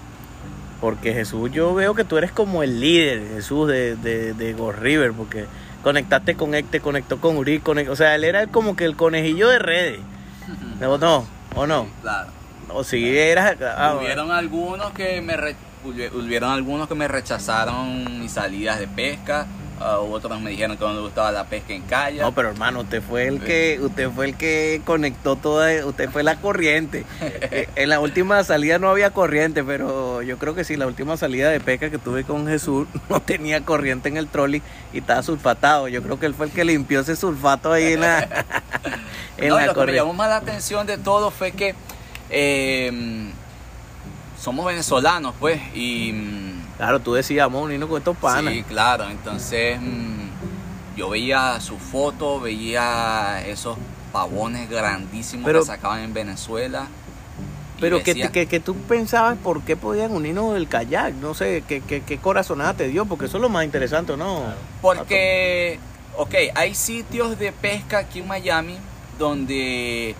Porque 0.80 1.12
Jesús, 1.12 1.50
yo 1.52 1.74
veo 1.74 1.94
que 1.94 2.04
tú 2.04 2.16
eres 2.16 2.32
como 2.32 2.62
el 2.62 2.80
líder, 2.80 3.22
Jesús, 3.34 3.68
de, 3.68 3.96
de, 3.96 4.32
de 4.34 4.52
Go 4.54 4.72
River, 4.72 5.12
porque 5.12 5.44
conectaste 5.82 6.34
con 6.36 6.54
él, 6.54 6.64
te 6.64 6.80
conectó 6.80 7.20
con 7.20 7.36
Uri, 7.36 7.60
o 7.88 7.96
sea, 7.96 8.14
él 8.14 8.24
era 8.24 8.46
como 8.46 8.76
que 8.76 8.84
el 8.86 8.96
conejillo 8.96 9.48
de 9.48 9.58
redes. 9.58 10.00
¿O 10.86 10.96
no? 10.96 11.26
¿O 11.54 11.66
no? 11.66 11.84
Sí, 11.84 11.90
claro. 12.02 12.28
O 12.72 12.84
si 12.84 13.18
eras... 13.18 13.56
ah, 13.62 13.96
hubieron 14.00 14.30
algunos 14.30 14.92
que 14.92 15.20
me 15.20 15.36
re- 15.36 15.56
hubi- 15.84 16.10
hubieron 16.14 16.50
algunos 16.52 16.88
que 16.88 16.94
me 16.94 17.08
rechazaron 17.08 18.20
mis 18.20 18.32
salidas 18.32 18.78
de 18.78 18.86
pesca, 18.88 19.46
ah, 19.80 19.98
otros 19.98 20.40
me 20.40 20.50
dijeron 20.50 20.76
que 20.76 20.84
no 20.84 20.92
les 20.92 21.02
gustaba 21.02 21.32
la 21.32 21.44
pesca 21.44 21.72
en 21.72 21.82
kayak. 21.82 22.22
No, 22.22 22.32
pero 22.32 22.50
hermano, 22.50 22.80
usted 22.80 23.02
fue 23.02 23.26
el 23.26 23.40
que, 23.40 23.78
usted 23.82 24.10
fue 24.10 24.26
el 24.26 24.36
que 24.36 24.80
conectó 24.84 25.36
toda, 25.36 25.84
usted 25.86 26.08
fue 26.10 26.22
la 26.22 26.36
corriente. 26.36 27.04
Eh, 27.52 27.68
en 27.74 27.88
la 27.88 27.98
última 27.98 28.44
salida 28.44 28.78
no 28.78 28.88
había 28.90 29.10
corriente, 29.10 29.64
pero 29.64 30.22
yo 30.22 30.38
creo 30.38 30.54
que 30.54 30.62
sí, 30.62 30.76
la 30.76 30.86
última 30.86 31.16
salida 31.16 31.50
de 31.50 31.58
pesca 31.58 31.90
que 31.90 31.98
tuve 31.98 32.22
con 32.22 32.46
Jesús 32.46 32.86
no 33.08 33.20
tenía 33.20 33.62
corriente 33.62 34.08
en 34.08 34.16
el 34.16 34.28
trolley 34.28 34.62
y 34.92 34.98
estaba 34.98 35.22
sulfatado. 35.22 35.88
Yo 35.88 36.00
creo 36.02 36.20
que 36.20 36.26
él 36.26 36.34
fue 36.34 36.46
el 36.46 36.52
que 36.52 36.64
limpió 36.64 37.00
ese 37.00 37.16
sulfato 37.16 37.72
ahí 37.72 37.94
en 37.94 38.02
la, 38.02 38.20
en 39.36 39.48
No, 39.48 39.56
y 39.56 39.60
la 39.60 39.66
lo 39.66 39.66
que 39.66 39.66
me 39.66 39.74
corriente. 39.74 39.96
llamó 39.96 40.12
más 40.14 40.28
la 40.28 40.36
atención 40.36 40.86
de 40.86 40.98
todo 40.98 41.30
fue 41.32 41.50
que 41.52 41.74
eh, 42.30 43.32
somos 44.40 44.64
venezolanos, 44.66 45.34
pues, 45.40 45.60
y 45.74 46.12
mm, 46.12 46.59
Claro, 46.80 46.98
tú 46.98 47.12
decías, 47.12 47.44
vamos 47.44 47.60
a 47.60 47.64
unirnos 47.66 47.90
con 47.90 47.98
estos 47.98 48.16
panas. 48.16 48.54
sí, 48.54 48.62
claro, 48.62 49.10
entonces 49.10 49.78
mm, 49.78 50.96
yo 50.96 51.10
veía 51.10 51.60
su 51.60 51.76
foto, 51.76 52.40
veía 52.40 53.46
esos 53.46 53.76
pavones 54.14 54.70
grandísimos 54.70 55.44
Pero- 55.44 55.60
que 55.60 55.66
sacaban 55.66 56.00
en 56.00 56.14
Venezuela. 56.14 56.86
Pero 57.80 58.02
que, 58.02 58.14
decía, 58.14 58.32
que, 58.32 58.46
que 58.46 58.60
tú 58.60 58.74
pensabas 58.76 59.36
por 59.36 59.60
qué 59.60 59.76
podían 59.76 60.12
unirnos 60.12 60.54
del 60.54 60.68
kayak, 60.68 61.16
no 61.16 61.34
sé, 61.34 61.64
qué, 61.68 61.82
qué, 61.82 62.00
qué 62.02 62.16
corazonada 62.16 62.72
te 62.72 62.88
dio, 62.88 63.04
porque 63.04 63.26
eso 63.26 63.36
es 63.36 63.42
lo 63.42 63.50
más 63.50 63.66
interesante, 63.66 64.12
¿o 64.12 64.16
¿no? 64.16 64.44
Porque, 64.80 65.78
ok, 66.16 66.34
hay 66.54 66.74
sitios 66.74 67.38
de 67.38 67.52
pesca 67.52 67.98
aquí 67.98 68.20
en 68.20 68.26
Miami 68.28 68.78
donde, 69.18 70.14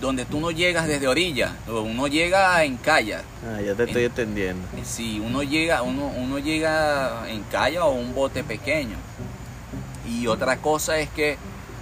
donde 0.00 0.26
tú 0.26 0.40
no 0.40 0.50
llegas 0.50 0.86
desde 0.86 1.08
orilla, 1.08 1.54
uno 1.68 2.06
llega 2.06 2.62
en 2.64 2.76
kayak. 2.76 3.22
Ah, 3.46 3.60
ya 3.60 3.74
te 3.74 3.84
estoy 3.84 4.04
entendiendo. 4.04 4.66
Si 4.84 5.20
uno 5.20 5.42
llega, 5.42 5.82
uno, 5.82 6.06
uno 6.06 6.38
llega 6.38 7.28
en 7.28 7.42
kayak 7.44 7.82
o 7.82 7.90
un 7.90 8.14
bote 8.14 8.44
pequeño. 8.44 8.96
Y 10.06 10.26
otra 10.26 10.58
cosa 10.58 10.98
es 10.98 11.08
que 11.10 11.38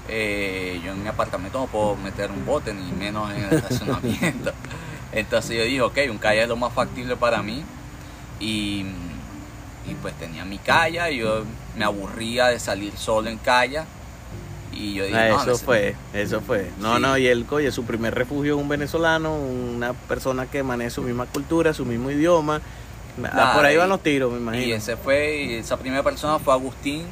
eh, 0.08 0.80
yo 0.84 0.92
en 0.92 1.02
mi 1.02 1.08
apartamento 1.08 1.58
no 1.58 1.66
puedo 1.66 1.96
meter 1.96 2.30
un 2.30 2.46
bote, 2.46 2.72
ni 2.72 2.92
menos 2.92 3.32
en 3.32 3.44
el 3.44 3.54
estacionamiento. 3.54 4.52
Entonces 5.12 5.56
yo 5.56 5.64
dije, 5.64 5.80
ok, 5.80 5.98
un 6.10 6.18
kayak 6.18 6.44
es 6.44 6.48
lo 6.48 6.56
más 6.56 6.72
factible 6.72 7.16
para 7.16 7.42
mí. 7.42 7.64
Y, 8.40 8.84
y 9.86 9.94
pues 10.00 10.14
tenía 10.14 10.44
mi 10.44 10.60
y 11.10 11.16
yo 11.16 11.44
me 11.76 11.84
aburría 11.84 12.46
de 12.46 12.60
salir 12.60 12.96
solo 12.96 13.28
en 13.28 13.38
kayak. 13.38 13.86
Y 14.74 14.94
yo 14.94 15.04
dije, 15.04 15.16
Ah, 15.16 15.28
no, 15.28 15.42
eso 15.42 15.56
fue, 15.64 15.94
eso 16.12 16.40
fue. 16.40 16.70
No, 16.80 16.96
Sí. 16.96 17.02
no, 17.02 17.16
y 17.18 17.26
él, 17.26 17.46
oye, 17.50 17.70
su 17.72 17.84
primer 17.84 18.14
refugio 18.14 18.56
es 18.56 18.60
un 18.60 18.68
venezolano, 18.68 19.34
una 19.36 19.92
persona 19.92 20.46
que 20.46 20.62
maneja 20.62 20.90
su 20.90 21.02
misma 21.02 21.26
cultura, 21.26 21.72
su 21.72 21.84
mismo 21.84 22.10
idioma. 22.10 22.60
Ah, 23.32 23.52
por 23.54 23.64
ahí 23.64 23.76
van 23.76 23.86
y- 23.86 23.90
los 23.90 24.02
tiros, 24.02 24.32
me 24.32 24.38
Y 24.38 24.40
imagino. 24.42 24.74
ese 24.76 24.96
fue, 24.96 25.42
y 25.44 25.54
esa 25.54 25.76
primera 25.76 26.02
persona 26.02 26.38
fue 26.40 26.52
Agustín, 26.52 27.04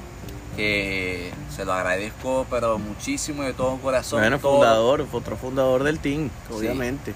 que 0.57 1.33
se 1.55 1.65
lo 1.65 1.73
agradezco, 1.73 2.47
pero 2.51 2.79
muchísimo 2.79 3.43
de 3.43 3.53
todo 3.53 3.77
corazón. 3.79 4.21
Bueno, 4.21 4.39
todo, 4.39 4.57
fundador, 4.57 5.07
fue 5.11 5.21
otro 5.21 5.37
fundador 5.37 5.83
del 5.85 5.99
team, 6.01 6.29
Sí. 6.49 6.55
obviamente. 6.55 7.15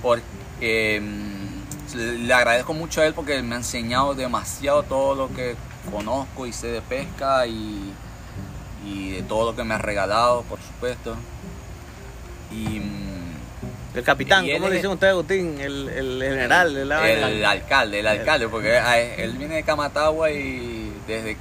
Porque 0.00 1.00
mm, 1.02 1.96
le 2.26 2.32
agradezco 2.34 2.72
mucho 2.72 3.00
a 3.00 3.06
él 3.06 3.14
porque 3.14 3.42
me 3.42 3.54
ha 3.54 3.58
enseñado 3.58 4.14
demasiado 4.14 4.82
todo 4.84 5.14
lo 5.14 5.34
que 5.34 5.56
conozco 5.92 6.46
y 6.46 6.52
sé 6.52 6.68
de 6.68 6.80
pesca 6.82 7.46
y, 7.46 7.92
y 8.84 9.12
de 9.12 9.22
todo 9.22 9.50
lo 9.50 9.56
que 9.56 9.64
me 9.64 9.74
ha 9.74 9.78
regalado, 9.78 10.42
por 10.42 10.58
supuesto. 10.60 11.16
Y 12.50 12.80
mm, 12.80 13.96
El 13.96 14.04
capitán, 14.04 14.44
Y 14.44 14.52
¿cómo 14.54 14.68
le 14.68 14.76
dicen 14.76 14.90
ustedes, 14.90 15.12
Agustín? 15.12 15.60
El, 15.60 15.88
el 15.88 16.22
general, 16.22 16.76
el, 16.76 16.92
el 16.92 17.44
alcalde, 17.44 18.00
el 18.00 18.06
alcalde, 18.06 18.48
porque 18.48 18.76
ah, 18.78 18.98
él 18.98 19.32
viene 19.32 19.56
de 19.56 19.62
Camatagua 19.62 20.30
y 20.30 20.92
desde 21.06 21.36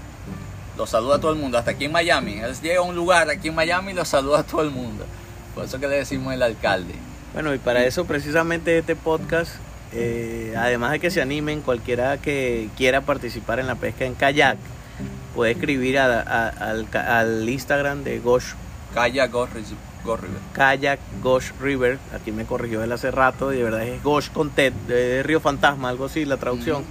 lo 0.79 0.87
saluda 0.87 1.17
a 1.17 1.19
todo 1.19 1.31
el 1.31 1.37
mundo, 1.37 1.57
hasta 1.57 1.71
aquí 1.71 1.85
en 1.85 1.91
Miami. 1.91 2.39
Él 2.39 2.55
llega 2.61 2.79
a 2.79 2.83
un 2.83 2.95
lugar 2.95 3.29
aquí 3.29 3.49
en 3.49 3.55
Miami 3.55 3.91
y 3.91 3.95
lo 3.95 4.05
saluda 4.05 4.39
a 4.39 4.43
todo 4.43 4.61
el 4.61 4.71
mundo. 4.71 5.05
Por 5.53 5.65
eso 5.65 5.77
que 5.77 5.89
le 5.89 5.97
decimos 5.97 6.33
el 6.33 6.41
alcalde. 6.41 6.93
Bueno, 7.33 7.53
y 7.53 7.57
para 7.57 7.83
eso 7.83 8.05
precisamente 8.05 8.77
este 8.77 8.95
podcast, 8.95 9.51
eh, 9.91 10.53
además 10.57 10.91
de 10.93 10.99
que 11.01 11.11
se 11.11 11.21
animen, 11.21 11.61
cualquiera 11.61 12.17
que 12.17 12.69
quiera 12.77 13.01
participar 13.01 13.59
en 13.59 13.67
la 13.67 13.75
pesca 13.75 14.05
en 14.05 14.15
kayak, 14.15 14.57
puede 15.35 15.51
escribir 15.51 15.99
a- 15.99 16.21
a- 16.21 17.19
al, 17.19 17.47
Instagram 17.49 18.03
de 18.03 18.19
Gosh 18.19 18.53
Calla 18.93 19.27
Gorri- 19.29 19.63
Gorriver. 20.03 20.39
Kayak 20.53 20.99
Gosh 21.21 21.51
River, 21.61 21.99
aquí 22.15 22.31
me 22.31 22.45
corrigió 22.45 22.83
él 22.83 22.91
hace 22.91 23.11
rato, 23.11 23.53
y 23.53 23.57
de 23.57 23.63
verdad 23.63 23.83
es 23.83 24.01
Gosh 24.01 24.29
con 24.29 24.49
Ted, 24.49 24.73
de 24.87 25.21
Río 25.23 25.39
Fantasma, 25.39 25.89
algo 25.89 26.05
así, 26.05 26.25
la 26.25 26.37
traducción. 26.37 26.83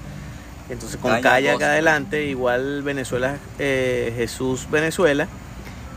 Entonces 0.71 0.99
con 1.01 1.21
Kayak 1.21 1.55
Gosh. 1.55 1.63
adelante, 1.65 2.25
igual 2.27 2.83
Venezuela, 2.83 3.39
eh, 3.59 4.13
Jesús 4.17 4.69
Venezuela. 4.71 5.27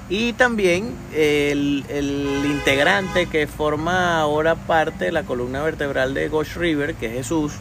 Y 0.10 0.34
también 0.34 0.94
el, 1.14 1.86
el 1.90 2.42
integrante 2.46 3.28
que 3.28 3.48
forma 3.48 4.20
ahora 4.20 4.56
parte 4.56 5.06
de 5.06 5.12
la 5.12 5.24
columna 5.24 5.62
vertebral 5.62 6.14
de 6.14 6.28
Gosh 6.30 6.56
River, 6.56 6.96
que 6.96 7.06
es 7.08 7.14
Jesús, 7.14 7.54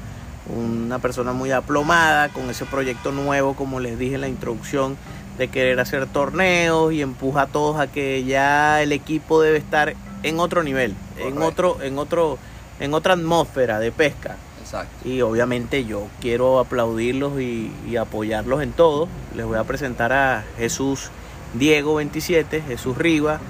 una 0.57 0.99
persona 0.99 1.33
muy 1.33 1.51
aplomada 1.53 2.29
con 2.29 2.51
ese 2.51 2.65
proyecto 2.65 3.13
nuevo, 3.13 3.55
como 3.55 3.81
les 3.81 3.99
dije 3.99 4.17
en 4.17 4.23
la 4.23 4.29
introducción, 4.29 4.97
de 5.39 5.49
querer 5.49 5.81
hacer 5.81 6.07
torneos 6.07 6.93
y 6.93 7.03
empuja 7.03 7.43
a 7.43 7.47
todos 7.47 7.81
a 7.81 7.87
que 7.87 8.25
ya 8.25 8.83
el 8.83 8.93
equipo 8.93 9.41
debe 9.41 9.59
estar 9.59 9.95
en 10.23 10.39
otro 10.39 10.63
nivel, 10.63 10.95
en 11.19 11.41
otro, 11.41 11.81
en 11.83 11.99
otro, 11.99 12.39
en 12.79 12.95
otra 12.95 13.15
atmósfera 13.15 13.79
de 13.79 13.93
pesca. 13.93 14.37
Exacto. 14.61 15.09
Y 15.09 15.23
obviamente 15.23 15.85
yo 15.85 16.07
quiero 16.21 16.59
aplaudirlos 16.59 17.41
y, 17.41 17.73
y 17.89 17.97
apoyarlos 17.97 18.63
en 18.63 18.73
todo. 18.73 19.09
Les 19.35 19.47
voy 19.47 19.57
a 19.59 19.65
presentar 19.65 20.13
a 20.13 20.45
Jesús 20.59 21.11
Diego 21.55 21.97
27, 21.97 22.63
Jesús 22.63 22.97
Riva, 22.97 23.41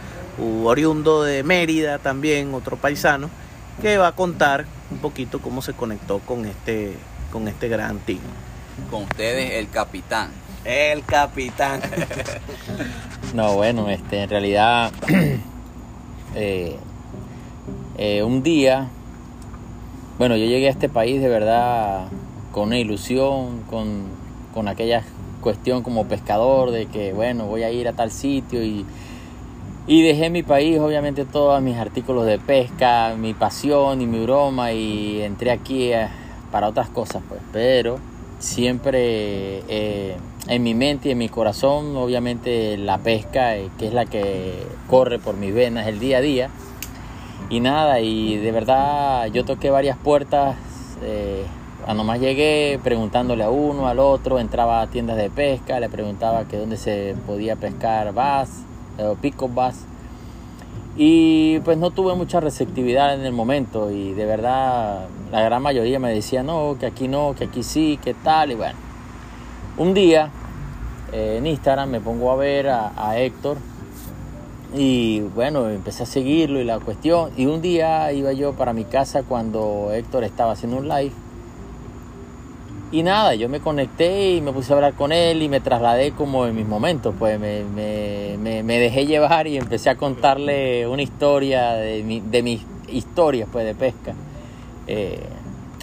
oriundo 0.65 1.23
de 1.23 1.43
Mérida 1.43 1.99
también, 1.99 2.55
otro 2.55 2.77
paisano, 2.77 3.29
que 3.81 3.97
va 3.97 4.09
a 4.09 4.13
contar 4.13 4.67
un 4.91 4.99
poquito 4.99 5.41
cómo 5.41 5.63
se 5.63 5.73
conectó 5.73 6.19
con 6.21 6.45
este, 6.45 6.95
con 7.33 7.49
este 7.49 7.69
gran 7.69 7.99
team. 8.01 8.21
Con 8.91 9.05
ustedes 9.05 9.53
el 9.53 9.71
capitán. 9.71 10.31
El 10.65 11.05
capitán. 11.05 11.81
No, 13.35 13.55
bueno, 13.55 13.89
este, 13.89 14.25
en 14.25 14.29
realidad, 14.29 14.91
eh, 16.35 16.77
eh, 17.97 18.23
un 18.25 18.43
día, 18.43 18.89
bueno, 20.19 20.35
yo 20.37 20.47
llegué 20.47 20.67
a 20.67 20.71
este 20.71 20.89
país 20.89 21.21
de 21.21 21.29
verdad 21.29 22.09
con 22.51 22.69
una 22.69 22.79
ilusión, 22.79 23.63
con, 23.71 24.07
con 24.53 24.67
aquella 24.67 25.05
cuestión 25.41 25.85
como 25.85 26.07
pescador 26.07 26.73
de 26.73 26.87
que, 26.87 27.13
bueno, 27.13 27.47
voy 27.47 27.63
a 27.63 27.71
ir 27.71 27.87
a 27.87 27.93
tal 27.93 28.11
sitio 28.11 28.65
y, 28.65 28.85
Y 29.91 30.03
dejé 30.03 30.31
mi 30.31 30.45
país, 30.45 30.79
obviamente, 30.79 31.25
todos 31.25 31.61
mis 31.61 31.77
artículos 31.77 32.25
de 32.25 32.39
pesca, 32.39 33.17
mi 33.19 33.35
pasión 33.35 34.01
y 34.01 34.07
mi 34.07 34.21
broma, 34.21 34.71
y 34.71 35.21
entré 35.21 35.51
aquí 35.51 35.93
eh, 35.93 36.07
para 36.53 36.69
otras 36.69 36.89
cosas, 36.91 37.25
pues. 37.29 37.41
Pero 37.53 37.99
siempre 38.39 39.65
eh, 39.69 40.17
en 40.47 40.63
mi 40.63 40.75
mente 40.75 41.09
y 41.09 41.11
en 41.11 41.19
mi 41.19 41.29
corazón, 41.29 41.97
obviamente, 41.97 42.77
la 42.77 42.99
pesca, 42.99 43.57
eh, 43.57 43.69
que 43.81 43.89
es 43.89 43.93
la 43.93 44.07
que 44.07 44.65
corre 44.89 45.19
por 45.19 45.37
mis 45.37 45.53
venas 45.53 45.89
el 45.89 45.99
día 45.99 46.19
a 46.19 46.21
día. 46.21 46.51
Y 47.49 47.59
nada, 47.59 47.99
y 47.99 48.37
de 48.37 48.53
verdad 48.53 49.27
yo 49.33 49.45
toqué 49.45 49.71
varias 49.71 49.99
puertas. 49.99 50.55
cuando 51.85 52.05
más 52.05 52.21
llegué 52.21 52.79
preguntándole 52.85 53.43
a 53.43 53.51
uno, 53.51 53.89
al 53.89 53.99
otro, 53.99 54.39
entraba 54.39 54.83
a 54.83 54.87
tiendas 54.87 55.17
de 55.17 55.31
pesca, 55.31 55.81
le 55.81 55.89
preguntaba 55.89 56.45
que 56.45 56.59
dónde 56.59 56.77
se 56.77 57.17
podía 57.27 57.57
pescar 57.57 58.15
bass 58.15 58.70
pico 59.21 59.49
bass. 59.49 59.85
Y 60.97 61.61
pues 61.61 61.79
no 61.79 61.91
tuve 61.91 62.15
mucha 62.15 62.41
receptividad 62.41 63.15
en 63.15 63.25
el 63.25 63.33
momento 63.33 63.91
y 63.91 64.13
de 64.13 64.27
verdad 64.27 65.07
la 65.31 65.41
gran 65.43 65.63
mayoría 65.63 65.99
me 65.99 66.13
decía 66.13 66.43
no, 66.43 66.77
que 66.79 66.87
aquí 66.87 67.09
no, 67.09 67.35
que 67.39 67.45
aquí 67.45 67.63
sí, 67.63 67.99
que 68.03 68.15
tal. 68.15 68.51
Y 68.51 68.55
bueno, 68.57 68.77
un 69.79 69.95
día 69.95 70.31
eh, 71.13 71.37
en 71.39 71.47
Instagram 71.47 71.91
me 71.91 72.01
pongo 72.01 72.31
a 72.33 72.37
ver 72.37 72.69
a, 72.69 72.93
a 72.97 73.19
Héctor 73.19 73.59
y 74.75 75.21
bueno, 75.21 75.69
empecé 75.69 76.03
a 76.05 76.07
seguirlo 76.07 76.61
y 76.61 76.65
la 76.65 76.79
cuestión. 76.81 77.31
Y 77.37 77.47
un 77.47 77.63
día 77.63 78.13
iba 78.13 78.33
yo 78.33 78.53
para 78.53 78.73
mi 78.73 78.85
casa 78.85 79.23
cuando 79.23 79.91
Héctor 79.93 80.25
estaba 80.25 80.53
haciendo 80.53 80.77
un 80.79 80.89
live 80.89 81.13
y 82.93 83.03
nada, 83.05 83.37
yo 83.37 83.49
me 83.49 83.61
conecté 83.61 84.33
y 84.33 84.41
me 84.41 84.53
puse 84.53 84.73
a 84.73 84.77
hablar 84.77 84.95
con 84.95 85.13
él 85.13 85.43
y 85.43 85.49
me 85.49 85.61
trasladé 85.61 86.11
como 86.11 86.47
en 86.47 86.57
mis 86.57 86.67
momentos, 86.67 87.15
pues 87.17 87.39
me, 87.39 87.63
me, 87.63 88.79
dejé 88.79 89.07
llevar 89.07 89.47
y 89.47 89.57
empecé 89.57 89.91
a 89.91 89.95
contarle 89.95 90.89
una 90.89 91.03
historia 91.03 91.75
de, 91.75 92.03
mi, 92.03 92.21
de 92.21 92.43
mis 92.43 92.63
historias 92.89 93.49
pues, 93.51 93.65
de 93.65 93.75
pesca. 93.75 94.15
Eh, 94.89 95.21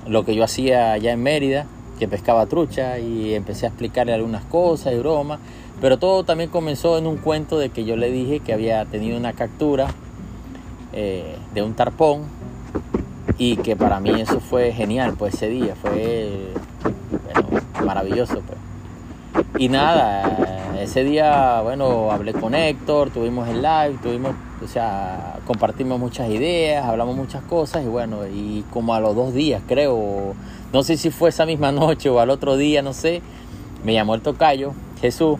lo 0.06 0.26
que 0.26 0.36
yo 0.36 0.44
hacía 0.44 0.92
allá 0.92 1.14
en 1.14 1.24
Mérida, 1.24 1.66
que 1.98 2.10
pescaba 2.10 2.46
trucha 2.46 3.00
y 3.00 3.34
empecé 3.34 3.66
a 3.66 3.70
explicarle 3.70 4.14
algunas 4.14 4.44
cosas 4.44 4.94
y 4.94 4.98
bromas, 4.98 5.40
pero 5.80 5.98
todo 5.98 6.26
también 6.26 6.50
comenzó 6.50 6.98
en 6.98 7.08
un 7.08 7.18
cuento 7.18 7.58
de 7.58 7.70
que 7.70 7.86
yo 7.86 7.96
le 7.96 8.12
dije 8.12 8.42
que 8.42 8.52
había 8.52 8.84
tenido 8.86 9.18
una 9.18 9.32
captura 9.32 9.88
eh, 10.92 11.38
de 11.54 11.62
un 11.62 11.74
tarpón 11.74 12.24
y 13.38 13.58
que 13.58 13.76
para 13.76 14.00
mí 14.00 14.20
eso 14.20 14.40
fue 14.40 14.74
genial, 14.74 15.16
pues 15.18 15.36
ese 15.36 15.48
día 15.50 15.76
fue 15.76 16.54
maravilloso. 17.86 18.42
Pues. 18.42 18.58
Y 19.60 19.70
nada, 19.70 20.76
ese 20.80 21.04
día, 21.04 21.62
bueno, 21.62 22.12
hablé 22.12 22.34
con 22.34 22.56
Héctor, 22.56 23.10
tuvimos 23.10 23.48
el 23.48 23.62
live, 23.62 23.98
tuvimos, 24.02 24.34
o 24.64 24.68
sea, 24.68 25.38
compartimos 25.46 26.00
muchas 26.00 26.30
ideas, 26.30 26.86
hablamos 26.86 27.16
muchas 27.16 27.44
cosas 27.44 27.84
y 27.84 27.88
bueno, 27.88 28.28
y 28.28 28.64
como 28.72 28.94
a 28.94 29.00
los 29.00 29.16
dos 29.16 29.34
días 29.34 29.62
creo, 29.68 30.34
no 30.74 30.84
sé 30.84 30.98
si 30.98 31.10
fue 31.10 31.30
esa 31.30 31.46
misma 31.46 31.72
noche 31.74 32.10
o 32.10 32.20
al 32.20 32.30
otro 32.30 32.58
día, 32.58 32.82
no 32.82 32.94
sé, 32.94 33.22
me 33.84 33.94
llamó 33.94 34.16
el 34.16 34.22
tocayo, 34.22 34.74
Jesús. 35.02 35.38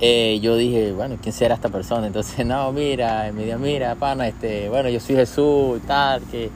Eh, 0.00 0.40
yo 0.42 0.56
dije, 0.56 0.92
bueno, 0.92 1.16
¿quién 1.22 1.32
será 1.32 1.54
esta 1.54 1.68
persona? 1.68 2.06
Entonces, 2.06 2.44
no, 2.46 2.72
mira, 2.72 3.30
me 3.32 3.44
dijo, 3.44 3.58
mira, 3.58 3.94
pana, 3.94 4.28
este, 4.28 4.68
bueno, 4.68 4.88
yo 4.88 5.00
soy 5.00 5.16
Jesús 5.16 5.78
y 5.82 5.86
tal, 5.86 6.22
que 6.22 6.50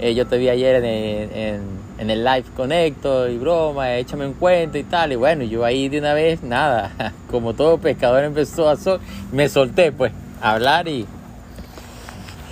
eh, 0.00 0.14
yo 0.14 0.26
te 0.26 0.38
vi 0.38 0.48
ayer 0.48 0.84
en, 0.84 1.36
en, 1.36 1.60
el 2.08 2.24
live 2.24 2.44
con 2.56 2.72
Héctor 2.72 3.30
y 3.30 3.36
broma, 3.36 3.96
échame 3.96 4.26
un 4.26 4.32
cuento 4.32 4.78
y 4.78 4.84
tal. 4.84 5.12
Y 5.12 5.16
bueno, 5.16 5.44
yo 5.44 5.64
ahí 5.66 5.90
de 5.90 5.98
una 5.98 6.14
vez, 6.14 6.42
nada, 6.42 7.12
como 7.30 7.52
todo 7.52 7.76
pescador 7.76 8.24
empezó 8.24 8.70
a 8.70 8.76
sol, 8.76 9.00
me 9.32 9.50
solté 9.50 9.92
pues 9.92 10.12
a 10.40 10.52
hablar 10.52 10.88
y, 10.88 11.06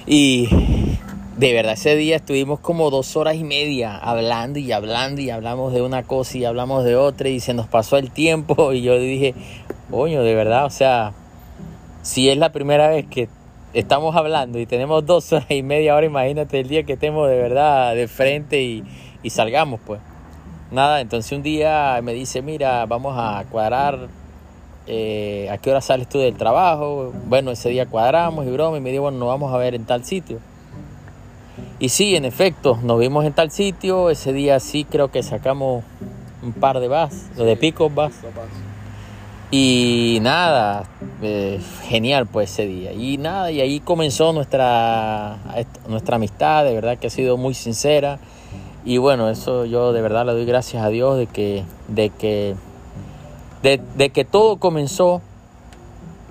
y 0.06 0.48
de 1.38 1.52
verdad 1.52 1.72
ese 1.74 1.96
día 1.96 2.16
estuvimos 2.16 2.60
como 2.60 2.90
dos 2.90 3.16
horas 3.16 3.36
y 3.36 3.44
media 3.44 3.96
hablando 3.96 4.58
y 4.58 4.72
hablando 4.72 5.20
y 5.22 5.30
hablamos 5.30 5.72
de 5.72 5.80
una 5.80 6.02
cosa 6.02 6.36
y 6.36 6.44
hablamos 6.44 6.84
de 6.84 6.96
otra 6.96 7.28
y 7.28 7.38
se 7.40 7.54
nos 7.54 7.68
pasó 7.68 7.96
el 7.96 8.10
tiempo 8.10 8.72
y 8.74 8.82
yo 8.82 8.98
dije, 8.98 9.34
coño, 9.90 10.22
de 10.22 10.34
verdad, 10.34 10.66
o 10.66 10.70
sea, 10.70 11.14
si 12.02 12.28
es 12.28 12.36
la 12.36 12.52
primera 12.52 12.88
vez 12.88 13.06
que 13.06 13.28
estamos 13.72 14.16
hablando 14.16 14.58
y 14.58 14.66
tenemos 14.66 15.06
dos 15.06 15.32
horas 15.32 15.50
y 15.50 15.62
media 15.62 15.94
hora, 15.94 16.06
imagínate 16.06 16.60
el 16.60 16.68
día 16.68 16.82
que 16.82 16.94
estemos 16.94 17.28
de 17.28 17.36
verdad 17.36 17.94
de 17.94 18.08
frente 18.08 18.62
y, 18.62 18.84
salgamos, 19.26 19.80
pues. 19.84 20.00
Nada, 20.70 21.00
entonces 21.00 21.32
un 21.32 21.42
día 21.42 21.98
me 22.02 22.12
dice, 22.12 22.42
mira, 22.42 22.84
vamos 22.86 23.14
a 23.16 23.44
cuadrar 23.50 24.08
eh, 24.86 25.48
a 25.50 25.58
qué 25.58 25.70
hora 25.70 25.80
sales 25.80 26.08
tú 26.08 26.18
del 26.18 26.36
trabajo. 26.36 27.12
Bueno, 27.26 27.50
ese 27.50 27.70
día 27.70 27.86
cuadramos 27.86 28.46
y 28.46 28.50
broma, 28.50 28.76
y 28.76 28.80
me 28.80 28.90
dijo, 28.90 29.02
bueno, 29.02 29.18
nos 29.18 29.28
vamos 29.28 29.52
a 29.54 29.56
ver 29.56 29.74
en 29.74 29.84
tal 29.84 30.04
sitio. 30.04 30.40
Y 31.78 31.90
sí, 31.90 32.16
en 32.16 32.24
efecto, 32.24 32.78
nos 32.82 32.98
vimos 32.98 33.24
en 33.24 33.32
tal 33.32 33.50
sitio. 33.50 34.10
Ese 34.10 34.32
día 34.32 34.58
sí 34.60 34.84
creo 34.84 35.10
que 35.10 35.22
sacamos 35.22 35.84
un 36.42 36.52
par 36.52 36.80
de 36.80 36.88
vas, 36.88 37.34
de 37.36 37.56
picos 37.56 37.94
vas. 37.94 38.12
Y 39.50 40.18
nada, 40.20 40.84
eh, 41.22 41.60
genial 41.84 42.26
pues 42.26 42.50
ese 42.50 42.66
día. 42.66 42.92
Y 42.92 43.16
nada, 43.16 43.50
y 43.50 43.60
ahí 43.60 43.80
comenzó 43.80 44.32
nuestra, 44.32 45.38
nuestra 45.88 46.16
amistad, 46.16 46.64
de 46.64 46.74
verdad 46.74 46.98
que 46.98 47.06
ha 47.06 47.10
sido 47.10 47.36
muy 47.36 47.54
sincera. 47.54 48.18
Y 48.88 48.96
bueno, 48.96 49.28
eso 49.28 49.66
yo 49.66 49.92
de 49.92 50.00
verdad 50.00 50.24
le 50.24 50.32
doy 50.32 50.46
gracias 50.46 50.82
a 50.82 50.88
Dios 50.88 51.18
de 51.18 51.26
que, 51.26 51.66
de 51.88 52.08
que, 52.08 52.56
de, 53.62 54.08
que 54.08 54.24
todo 54.24 54.56
comenzó 54.56 55.20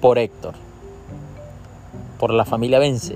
por 0.02 0.17
Héctor, 0.17 0.56
por 2.17 2.34
la 2.34 2.46
familia 2.46 2.80
Vence. 2.80 3.15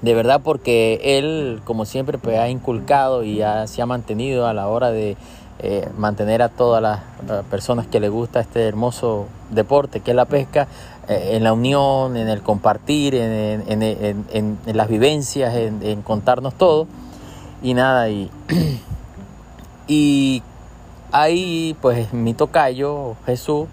De 0.00 0.14
verdad 0.14 0.40
porque 0.42 0.98
él, 1.04 1.60
como 1.62 1.84
siempre, 1.84 2.18
pues, 2.18 2.36
ha 2.36 2.48
inculcado 2.48 3.22
y 3.22 3.40
se 3.66 3.80
ha 3.80 3.86
mantenido 3.86 4.48
a 4.48 4.54
la 4.54 4.66
hora 4.66 4.90
de, 4.90 5.16
eh, 5.60 5.88
mantener 5.96 6.42
a 6.42 6.48
todas 6.48 6.82
las 6.82 7.44
personas 7.44 7.86
que 7.86 8.00
les 8.00 8.10
gusta 8.10 8.40
este 8.40 8.66
hermoso 8.66 9.26
deporte 9.50 10.00
que 10.00 10.10
es 10.10 10.16
la 10.16 10.24
pesca 10.24 10.66
eh, 11.06 11.36
en 11.36 11.44
la 11.44 11.52
unión, 11.52 12.16
en 12.16 12.26
el 12.26 12.42
compartir, 12.42 13.14
en, 13.14 13.62
en, 13.68 14.58
las 14.66 14.88
vivencias, 14.88 15.54
en, 15.54 16.02
contarnos 16.02 16.54
todo. 16.54 16.88
Y 17.62 17.74
nada, 17.74 18.08
y, 18.08 18.30
y 19.86 20.42
ahí 21.12 21.76
pues 21.80 22.12
mi 22.12 22.34
tocayo, 22.34 23.14
Jesús, 23.26 23.68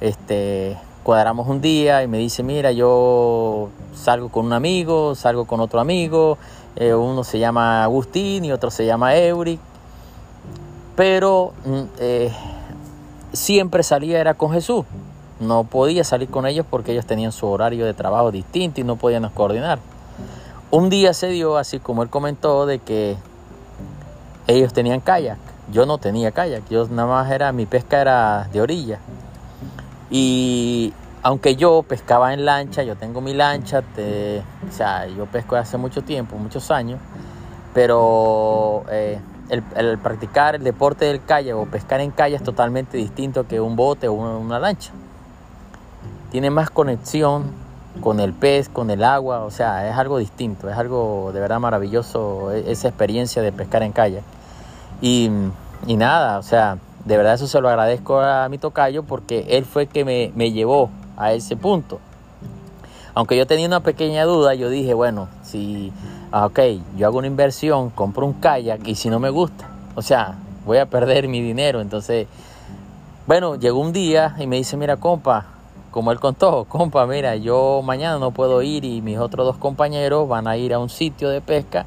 este, 0.00 0.76
cuadramos 1.02 1.46
un 1.48 1.60
día 1.60 2.02
y 2.02 2.08
me 2.08 2.18
dice, 2.18 2.42
mira, 2.42 2.72
yo 2.72 3.68
salgo 3.94 4.30
con 4.30 4.46
un 4.46 4.52
amigo, 4.52 5.14
salgo 5.14 5.44
con 5.44 5.60
otro 5.60 5.80
amigo, 5.80 6.38
eh, 6.76 6.94
uno 6.94 7.24
se 7.24 7.38
llama 7.38 7.84
Agustín 7.84 8.44
y 8.44 8.52
otro 8.52 8.70
se 8.70 8.86
llama 8.86 9.16
Euric 9.16 9.60
pero 10.96 11.52
mm, 11.64 11.82
eh, 11.98 12.32
siempre 13.32 13.82
salía 13.84 14.18
era 14.18 14.34
con 14.34 14.50
Jesús. 14.52 14.84
No 15.38 15.64
podía 15.64 16.02
salir 16.02 16.28
con 16.28 16.46
ellos 16.46 16.64
porque 16.68 16.92
ellos 16.92 17.04
tenían 17.04 17.30
su 17.30 17.46
horario 17.46 17.84
de 17.84 17.92
trabajo 17.92 18.32
distinto 18.32 18.80
y 18.80 18.84
no 18.84 18.96
podían 18.96 19.28
coordinar. 19.28 19.78
Un 20.70 20.90
día 20.90 21.14
se 21.14 21.28
dio, 21.28 21.56
así 21.56 21.78
como 21.78 22.02
él 22.02 22.10
comentó, 22.10 22.66
de 22.66 22.78
que 22.80 23.16
ellos 24.46 24.72
tenían 24.72 25.00
kayak. 25.00 25.38
Yo 25.72 25.86
no 25.86 25.98
tenía 25.98 26.32
kayak, 26.32 26.68
yo 26.68 26.86
nada 26.88 27.08
más 27.08 27.30
era, 27.30 27.52
mi 27.52 27.66
pesca 27.66 28.00
era 28.00 28.48
de 28.52 28.60
orilla. 28.60 28.98
Y 30.10 30.92
aunque 31.22 31.56
yo 31.56 31.82
pescaba 31.82 32.32
en 32.34 32.44
lancha, 32.44 32.84
yo 32.84 32.96
tengo 32.96 33.20
mi 33.20 33.34
lancha, 33.34 33.80
o 33.80 34.72
sea, 34.72 35.06
yo 35.06 35.26
pesco 35.26 35.56
hace 35.56 35.76
mucho 35.76 36.02
tiempo, 36.02 36.36
muchos 36.36 36.70
años, 36.70 37.00
pero 37.74 38.84
eh, 38.90 39.18
el, 39.48 39.98
practicar 39.98 40.54
el 40.54 40.62
deporte 40.62 41.04
del 41.04 41.24
kayak 41.24 41.56
o 41.56 41.66
pescar 41.66 42.00
en 42.00 42.12
kayak 42.12 42.40
es 42.40 42.44
totalmente 42.44 42.96
distinto 42.96 43.46
que 43.46 43.60
un 43.60 43.76
bote 43.76 44.06
o 44.08 44.12
una, 44.12 44.58
lancha. 44.58 44.92
Tiene 46.30 46.50
más 46.50 46.70
conexión 46.70 47.44
con 48.00 48.20
el 48.20 48.32
pez, 48.32 48.68
con 48.68 48.90
el 48.90 49.04
agua, 49.04 49.44
o 49.44 49.50
sea, 49.50 49.88
es 49.88 49.96
algo 49.96 50.18
distinto, 50.18 50.68
es 50.70 50.76
algo 50.76 51.30
de 51.32 51.40
verdad 51.40 51.60
maravilloso 51.60 52.52
e, 52.52 52.70
esa 52.70 52.88
experiencia 52.88 53.42
de 53.42 53.52
pescar 53.52 53.82
en 53.82 53.92
kayak. 53.92 54.22
Y, 55.00 55.30
nada, 55.86 56.38
o 56.38 56.42
sea, 56.42 56.78
de 57.04 57.16
verdad 57.16 57.34
eso 57.34 57.46
se 57.46 57.60
lo 57.60 57.68
agradezco 57.68 58.20
a 58.20 58.48
mi 58.48 58.58
tocayo 58.58 59.02
porque 59.02 59.46
él 59.50 59.64
fue 59.64 59.82
el 59.82 59.88
que 59.88 60.04
me, 60.04 60.32
me 60.34 60.52
llevó 60.52 60.90
a 61.16 61.32
ese 61.32 61.56
punto. 61.56 62.00
Aunque 63.14 63.36
yo 63.36 63.46
tenía 63.46 63.66
una 63.66 63.80
pequeña 63.80 64.24
duda, 64.24 64.54
yo 64.54 64.68
dije, 64.68 64.92
bueno, 64.94 65.28
si 65.42 65.92
ah, 66.32 66.46
ok, 66.46 66.60
yo 66.96 67.06
hago 67.06 67.18
una 67.18 67.26
inversión, 67.26 67.90
compro 67.90 68.26
un 68.26 68.34
kayak 68.34 68.86
y 68.86 68.94
si 68.94 69.08
no 69.08 69.18
me 69.18 69.30
gusta, 69.30 69.68
o 69.94 70.02
sea, 70.02 70.34
voy 70.66 70.78
a 70.78 70.86
perder 70.86 71.28
mi 71.28 71.40
dinero. 71.40 71.80
Entonces, 71.80 72.26
bueno, 73.26 73.56
llegó 73.56 73.80
un 73.80 73.92
día 73.92 74.36
y 74.38 74.46
me 74.46 74.56
dice, 74.56 74.76
mira, 74.76 74.98
compa, 74.98 75.46
como 75.96 76.12
él 76.12 76.20
contó, 76.20 76.64
compa, 76.68 77.06
mira, 77.06 77.36
yo 77.36 77.80
mañana 77.82 78.18
no 78.18 78.30
puedo 78.30 78.60
ir 78.60 78.84
y 78.84 79.00
mis 79.00 79.16
otros 79.16 79.46
dos 79.46 79.56
compañeros 79.56 80.28
van 80.28 80.46
a 80.46 80.58
ir 80.58 80.74
a 80.74 80.78
un 80.78 80.90
sitio 80.90 81.30
de 81.30 81.40
pesca 81.40 81.86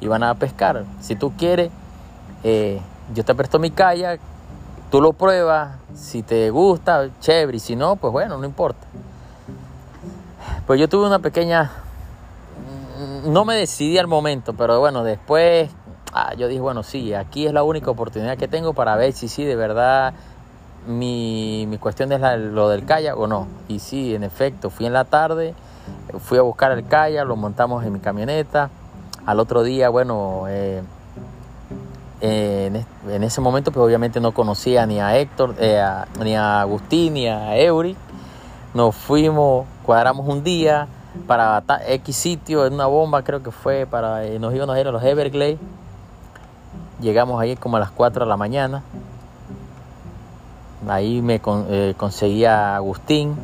y 0.00 0.06
van 0.06 0.22
a 0.22 0.34
pescar. 0.34 0.86
Si 1.02 1.14
tú 1.14 1.34
quieres, 1.36 1.70
eh, 2.42 2.80
yo 3.12 3.22
te 3.22 3.34
presto 3.34 3.58
mi 3.58 3.70
kayak, 3.70 4.18
tú 4.90 5.02
lo 5.02 5.12
pruebas, 5.12 5.76
si 5.94 6.22
te 6.22 6.48
gusta, 6.48 7.10
chévere, 7.20 7.58
y 7.58 7.60
si 7.60 7.76
no, 7.76 7.96
pues 7.96 8.14
bueno, 8.14 8.38
no 8.38 8.46
importa. 8.46 8.86
Pues 10.66 10.80
yo 10.80 10.88
tuve 10.88 11.06
una 11.06 11.18
pequeña... 11.18 11.70
No 13.26 13.44
me 13.44 13.56
decidí 13.56 13.98
al 13.98 14.06
momento, 14.06 14.54
pero 14.54 14.80
bueno, 14.80 15.04
después 15.04 15.68
ah, 16.14 16.32
yo 16.34 16.48
dije, 16.48 16.62
bueno, 16.62 16.82
sí, 16.82 17.12
aquí 17.12 17.46
es 17.46 17.52
la 17.52 17.62
única 17.62 17.90
oportunidad 17.90 18.38
que 18.38 18.48
tengo 18.48 18.72
para 18.72 18.96
ver 18.96 19.12
si 19.12 19.28
sí, 19.28 19.44
de 19.44 19.56
verdad, 19.56 20.14
mi, 20.86 21.66
mi 21.68 21.78
cuestión 21.78 22.12
es 22.12 22.20
lo 22.38 22.68
del 22.68 22.84
kayak 22.84 23.16
o 23.16 23.26
no. 23.26 23.46
Y 23.68 23.78
sí, 23.78 24.14
en 24.14 24.24
efecto, 24.24 24.70
fui 24.70 24.86
en 24.86 24.92
la 24.92 25.04
tarde, 25.04 25.54
fui 26.18 26.38
a 26.38 26.42
buscar 26.42 26.72
el 26.72 26.86
kayak, 26.86 27.26
lo 27.26 27.36
montamos 27.36 27.84
en 27.84 27.92
mi 27.92 28.00
camioneta. 28.00 28.70
Al 29.26 29.40
otro 29.40 29.62
día, 29.62 29.88
bueno, 29.88 30.44
eh, 30.48 30.82
en, 32.20 33.22
ese 33.22 33.40
momento 33.40 33.72
pues 33.72 33.84
obviamente 33.84 34.20
no 34.20 34.32
conocía 34.32 34.86
ni 34.86 35.00
a 35.00 35.16
Héctor, 35.16 35.54
eh, 35.58 35.82
ni 36.22 36.34
a 36.36 36.60
Agustín, 36.60 37.14
ni 37.14 37.26
a 37.26 37.56
Eury. 37.56 37.96
Nos 38.74 38.94
fuimos, 38.94 39.66
cuadramos 39.84 40.28
un 40.28 40.44
día 40.44 40.86
para 41.26 41.62
X 41.86 42.16
sitio 42.16 42.66
en 42.66 42.74
una 42.74 42.86
bomba, 42.86 43.22
creo 43.22 43.42
que 43.42 43.50
fue 43.50 43.86
para, 43.86 44.24
eh, 44.24 44.38
nos 44.38 44.54
íbamos 44.54 44.76
a 44.76 44.80
ir 44.80 44.86
a 44.86 44.92
los 44.92 45.02
Everglades 45.02 45.58
Llegamos 47.00 47.40
ahí 47.40 47.56
como 47.56 47.78
a 47.78 47.80
las 47.80 47.90
4 47.90 48.24
de 48.24 48.28
la 48.28 48.36
mañana. 48.36 48.82
Ahí 50.88 51.20
me 51.20 51.40
eh, 51.44 51.94
conseguía 51.96 52.76
Agustín. 52.76 53.36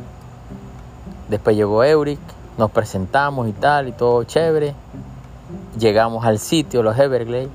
Después 1.29 1.55
llegó 1.55 1.83
Euric. 1.83 2.19
Nos 2.57 2.71
presentamos 2.71 3.47
y 3.47 3.53
tal, 3.53 3.87
y 3.87 3.91
todo 3.91 4.23
chévere. 4.23 4.73
Llegamos 5.77 6.25
al 6.25 6.39
sitio, 6.39 6.81
los 6.81 6.97
Everglades. 6.97 7.49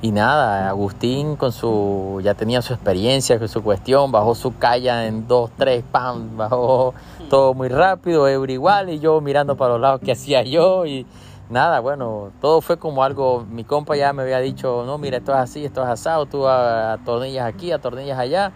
Y 0.00 0.10
nada, 0.10 0.68
Agustín 0.68 1.36
con 1.36 1.52
su, 1.52 2.20
ya 2.24 2.34
tenía 2.34 2.60
su 2.62 2.72
experiencia, 2.72 3.38
con 3.38 3.48
su 3.48 3.62
cuestión, 3.62 4.10
bajó 4.10 4.34
su 4.34 4.56
calla 4.56 5.06
en 5.06 5.28
dos, 5.28 5.50
tres, 5.56 5.84
pam, 5.90 6.36
bajó 6.36 6.92
todo 7.30 7.54
muy 7.54 7.68
rápido, 7.68 8.28
Euric 8.28 8.54
igual, 8.54 8.90
y 8.90 8.98
yo 8.98 9.20
mirando 9.20 9.56
para 9.56 9.74
los 9.74 9.80
lados 9.80 10.00
que 10.00 10.12
hacía 10.12 10.42
yo, 10.42 10.84
y 10.84 11.06
nada, 11.48 11.80
bueno, 11.80 12.30
todo 12.40 12.60
fue 12.60 12.78
como 12.78 13.02
algo, 13.02 13.46
mi 13.48 13.64
compa 13.64 13.96
ya 13.96 14.12
me 14.12 14.22
había 14.22 14.40
dicho, 14.40 14.82
no, 14.84 14.98
mira, 14.98 15.18
esto 15.18 15.32
es 15.32 15.38
así, 15.38 15.64
esto 15.64 15.82
es 15.82 15.88
asado, 15.88 16.26
tú 16.26 16.46
atornillas 16.46 17.46
aquí, 17.46 17.72
atornillas 17.72 18.18
allá 18.18 18.52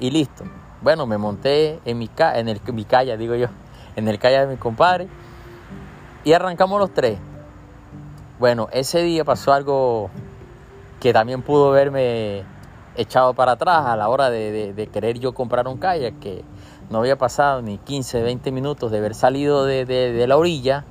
y 0.00 0.10
listo. 0.10 0.44
Bueno, 0.80 1.06
me 1.06 1.18
monté 1.18 1.80
en 1.84 1.98
mi, 1.98 2.10
en 2.34 2.48
el, 2.48 2.60
mi 2.72 2.84
calle, 2.84 3.16
digo 3.16 3.34
yo, 3.34 3.48
en 3.96 4.08
el 4.08 4.18
calle 4.18 4.40
de 4.40 4.46
mi 4.46 4.56
compadre 4.56 5.08
y 6.24 6.32
arrancamos 6.32 6.78
los 6.78 6.92
tres. 6.92 7.18
Bueno, 8.38 8.68
ese 8.72 9.02
día 9.02 9.24
pasó 9.24 9.52
algo 9.52 10.10
que 11.00 11.12
también 11.12 11.42
pudo 11.42 11.70
verme 11.70 12.44
echado 12.96 13.34
para 13.34 13.52
atrás 13.52 13.86
a 13.86 13.96
la 13.96 14.08
hora 14.08 14.30
de, 14.30 14.88
querer 14.92 15.18
yo 15.18 15.32
comprar 15.32 15.66
un 15.66 15.78
kayak, 15.78 16.18
que 16.20 16.44
no 16.90 16.98
había 16.98 17.16
pasado 17.16 17.62
ni 17.62 17.78
15, 17.78 18.22
20 18.22 18.52
minutos 18.52 18.90
de 18.90 18.98
haber 18.98 19.14
salido 19.14 19.64
de 19.64 20.24
la 20.28 20.36
orilla 20.36 20.84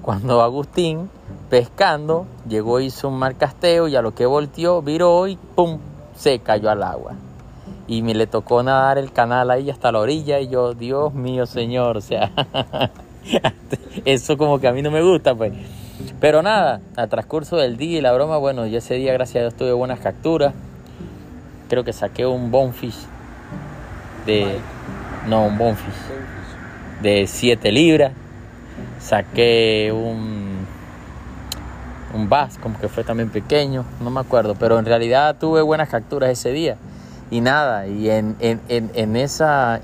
cuando 0.00 0.42
Agustín, 0.42 1.10
pescando, 1.50 2.26
llegó, 2.48 2.80
hizo 2.80 3.08
un 3.08 3.18
marcasteo 3.18 3.88
y 3.88 3.96
a 3.96 4.02
lo 4.02 4.14
que 4.14 4.26
volteó, 4.26 4.80
viró 4.80 5.26
y 5.26 5.36
¡pum! 5.36 5.78
se 6.16 6.38
cayó 6.38 6.70
al 6.70 6.82
agua. 6.82 7.12
Y 7.88 8.02
me 8.02 8.14
le 8.14 8.26
tocó 8.26 8.62
nadar 8.62 8.98
el 8.98 9.12
canal 9.12 9.50
ahí 9.50 9.70
hasta 9.70 9.92
la 9.92 9.98
orilla 9.98 10.40
y 10.40 10.48
yo, 10.48 10.74
Dios 10.74 11.14
mío, 11.14 11.46
Señor, 11.46 11.96
o 11.96 12.00
sea, 12.00 12.30
eso 14.04 14.36
como 14.36 14.60
que 14.60 14.68
a 14.68 14.72
mí 14.72 14.82
no 14.82 14.90
me 14.90 15.02
gusta, 15.02 15.34
pues. 15.34 15.52
Pero 16.20 16.42
nada, 16.42 16.80
al 16.96 17.08
transcurso 17.08 17.56
del 17.56 17.76
día 17.76 17.98
y 17.98 18.00
la 18.00 18.12
broma, 18.12 18.38
bueno, 18.38 18.66
yo 18.66 18.78
ese 18.78 18.94
día, 18.94 19.12
gracias 19.12 19.36
a 19.36 19.40
Dios, 19.40 19.54
tuve 19.54 19.72
buenas 19.72 20.00
capturas. 20.00 20.54
Creo 21.68 21.84
que 21.84 21.92
saqué 21.92 22.26
un 22.26 22.50
bonfish 22.50 23.06
de... 24.26 24.58
No, 25.28 25.46
un 25.46 25.58
bonfish 25.58 25.94
de 27.02 27.26
7 27.26 27.72
libras 27.72 28.12
saqué 29.02 29.92
un, 29.92 30.66
un 32.14 32.28
bass, 32.28 32.58
como 32.58 32.78
que 32.78 32.88
fue 32.88 33.04
también 33.04 33.30
pequeño, 33.30 33.84
no 34.00 34.10
me 34.10 34.20
acuerdo, 34.20 34.54
pero 34.54 34.78
en 34.78 34.84
realidad 34.84 35.36
tuve 35.38 35.62
buenas 35.62 35.88
capturas 35.88 36.30
ese 36.30 36.52
día. 36.52 36.76
Y 37.32 37.40
nada, 37.40 37.86
y 37.86 38.10
en, 38.10 38.36
en, 38.40 38.60
en, 38.68 39.16
esa, 39.16 39.80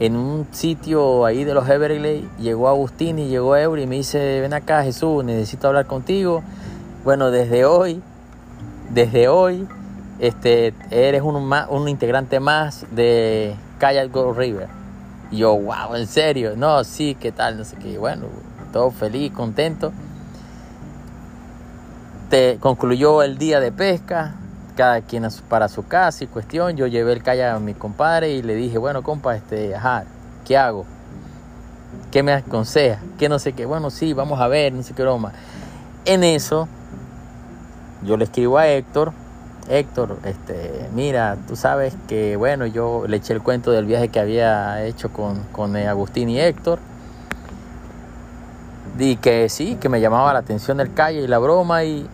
en 0.00 0.16
un 0.16 0.48
sitio 0.50 1.24
ahí 1.24 1.44
de 1.44 1.54
los 1.54 1.68
Everglades, 1.68 2.24
llegó 2.40 2.68
Agustín 2.68 3.20
y 3.20 3.28
llegó 3.28 3.56
Eury 3.56 3.84
y 3.84 3.86
me 3.86 3.94
dice, 3.94 4.40
ven 4.40 4.52
acá 4.52 4.82
Jesús, 4.82 5.24
necesito 5.24 5.68
hablar 5.68 5.86
contigo. 5.86 6.42
Bueno, 7.04 7.30
desde 7.30 7.66
hoy, 7.66 8.02
desde 8.90 9.28
hoy, 9.28 9.68
este, 10.18 10.74
eres 10.90 11.22
un, 11.22 11.36
un 11.36 11.88
integrante 11.88 12.40
más 12.40 12.84
de 12.90 13.54
Kayak 13.78 14.10
Go 14.10 14.32
River 14.32 14.82
y 15.30 15.36
yo, 15.36 15.56
wow, 15.56 15.94
en 15.94 16.08
serio, 16.08 16.54
no, 16.56 16.82
sí, 16.82 17.14
¿qué 17.14 17.30
tal? 17.30 17.58
No 17.58 17.64
sé 17.64 17.76
qué, 17.76 17.96
bueno, 17.96 18.26
todo 18.72 18.90
feliz, 18.90 19.30
contento. 19.30 19.92
Te 22.28 22.58
concluyó 22.58 23.22
el 23.22 23.38
día 23.38 23.60
de 23.60 23.70
pesca, 23.70 24.34
cada 24.72 25.00
quien 25.00 25.26
para 25.48 25.68
su 25.68 25.86
casa 25.86 26.24
y 26.24 26.26
cuestión. 26.26 26.76
Yo 26.76 26.86
llevé 26.86 27.12
el 27.12 27.22
kayak 27.22 27.56
a 27.56 27.58
mi 27.58 27.74
compadre 27.74 28.32
y 28.32 28.42
le 28.42 28.54
dije, 28.54 28.78
bueno, 28.78 29.02
compa, 29.02 29.36
este, 29.36 29.74
ajá, 29.74 30.04
¿qué 30.44 30.56
hago? 30.56 30.84
¿Qué 32.10 32.22
me 32.22 32.32
aconseja? 32.32 33.00
¿Qué 33.18 33.28
no 33.28 33.38
sé 33.38 33.52
qué? 33.52 33.66
Bueno, 33.66 33.90
sí, 33.90 34.12
vamos 34.12 34.40
a 34.40 34.48
ver, 34.48 34.72
no 34.72 34.82
sé 34.82 34.94
qué 34.94 35.02
broma. 35.02 35.32
En 36.04 36.24
eso, 36.24 36.68
yo 38.02 38.16
le 38.16 38.24
escribo 38.24 38.58
a 38.58 38.66
Héctor 38.66 39.12
Héctor, 39.68 40.18
este, 40.24 40.88
mira, 40.92 41.36
tú 41.46 41.54
sabes 41.54 41.94
que, 42.08 42.36
bueno, 42.36 42.66
yo 42.66 43.04
le 43.06 43.18
eché 43.18 43.32
el 43.32 43.42
cuento 43.42 43.70
del 43.70 43.86
viaje 43.86 44.08
que 44.08 44.18
había 44.18 44.84
hecho 44.84 45.12
con, 45.12 45.44
con 45.52 45.76
eh, 45.76 45.86
Agustín 45.86 46.28
y 46.28 46.40
Héctor. 46.40 46.78
Y 48.98 49.16
que 49.16 49.48
sí, 49.48 49.76
que 49.80 49.88
me 49.88 50.00
llamaba 50.00 50.32
la 50.32 50.40
atención 50.40 50.80
el 50.80 50.92
calle 50.92 51.20
y 51.22 51.26
la 51.26 51.38
broma. 51.38 51.84
Y, 51.84 52.06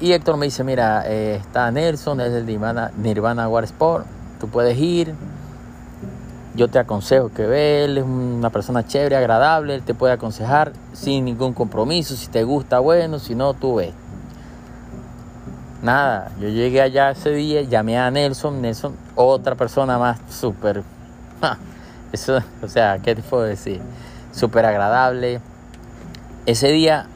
y 0.00 0.12
Héctor 0.12 0.36
me 0.36 0.46
dice, 0.46 0.64
mira, 0.64 1.04
eh, 1.06 1.36
está 1.36 1.70
Nelson, 1.70 2.20
es 2.20 2.32
el 2.32 2.46
Nirvana, 2.46 2.92
Nirvana 2.96 3.48
War 3.48 3.64
Sport, 3.64 4.06
tú 4.40 4.48
puedes 4.48 4.78
ir. 4.78 5.14
Yo 6.54 6.68
te 6.68 6.78
aconsejo 6.78 7.30
que 7.30 7.46
ve, 7.46 7.84
él 7.84 7.98
es 7.98 8.04
una 8.04 8.48
persona 8.48 8.86
chévere, 8.86 9.16
agradable, 9.16 9.74
él 9.74 9.82
te 9.82 9.92
puede 9.92 10.14
aconsejar 10.14 10.72
sin 10.94 11.26
ningún 11.26 11.52
compromiso, 11.52 12.16
si 12.16 12.28
te 12.28 12.44
gusta, 12.44 12.78
bueno, 12.78 13.18
si 13.18 13.34
no, 13.34 13.52
tú 13.52 13.76
ves. 13.76 13.92
Nada, 15.82 16.32
yo 16.40 16.48
llegué 16.48 16.80
allá 16.80 17.10
ese 17.10 17.30
día, 17.30 17.60
llamé 17.60 17.98
a 17.98 18.10
Nelson, 18.10 18.62
Nelson, 18.62 18.96
otra 19.14 19.54
persona 19.54 19.98
más 19.98 20.18
súper, 20.30 20.82
o 22.62 22.68
sea, 22.68 22.98
¿qué 22.98 23.14
te 23.14 23.22
puedo 23.22 23.42
decir? 23.42 23.80
Súper 24.32 24.64
agradable. 24.64 25.40
Ese 26.46 26.68
día 26.68 27.06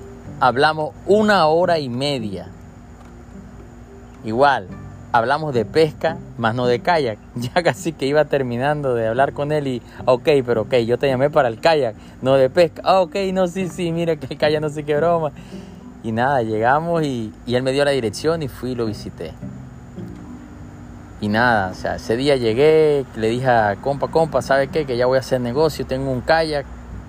hablamos 0.41 0.95
una 1.07 1.47
hora 1.47 1.79
y 1.79 1.89
media. 1.89 2.49
Igual, 4.25 4.69
hablamos 5.13 5.55
de 5.55 5.65
pesca, 5.65 6.19
más 6.39 6.55
no 6.55 6.67
de 6.67 6.81
kayak. 6.81 7.19
Ya 7.37 7.63
casi 7.63 7.93
que 7.93 8.07
iba 8.07 8.25
terminando 8.25 8.95
de 8.95 9.09
hablar 9.09 9.33
con 9.33 9.53
él 9.53 9.67
y, 9.67 9.83
ok, 10.05 10.29
pero 10.45 10.63
ok, 10.63 10.75
yo 10.87 10.99
te 10.99 11.09
llamé 11.09 11.31
para 11.31 11.49
el 11.49 11.61
kayak, 11.61 11.95
no 12.23 12.35
de 12.35 12.51
pesca. 12.51 12.83
Ah, 12.85 13.01
ok, 13.01 13.17
no, 13.33 13.47
sí, 13.49 13.69
sí, 13.69 13.93
mira 13.93 14.17
que 14.17 14.27
el 14.31 14.39
kayak 14.39 14.61
no 14.61 14.69
sé 14.69 14.85
qué 14.85 14.97
broma. 14.97 15.33
Y 16.03 16.13
nada, 16.13 16.43
llegamos 16.43 17.03
y, 17.03 17.33
él 17.47 17.63
me 17.63 17.73
dio 17.73 17.85
la 17.85 17.91
dirección 17.91 18.43
y 18.43 18.49
fui 18.49 18.71
y 18.71 18.75
lo 18.75 18.87
visité. 18.87 19.33
Y 21.21 21.29
nada, 21.29 21.71
o 21.73 21.75
sea, 21.75 21.97
ese 21.97 22.17
día 22.17 22.37
llegué, 22.37 23.05
le 23.17 23.29
dije 23.29 23.47
a 23.47 23.77
compa, 23.77 24.09
compa, 24.09 24.41
¿sabe 24.41 24.69
qué? 24.69 24.87
Que 24.87 24.97
ya 24.97 25.05
voy 25.05 25.17
a 25.17 25.21
hacer 25.21 25.41
negocio, 25.41 25.87
tengo 25.87 26.11
un 26.11 26.23
kayak. 26.23 26.65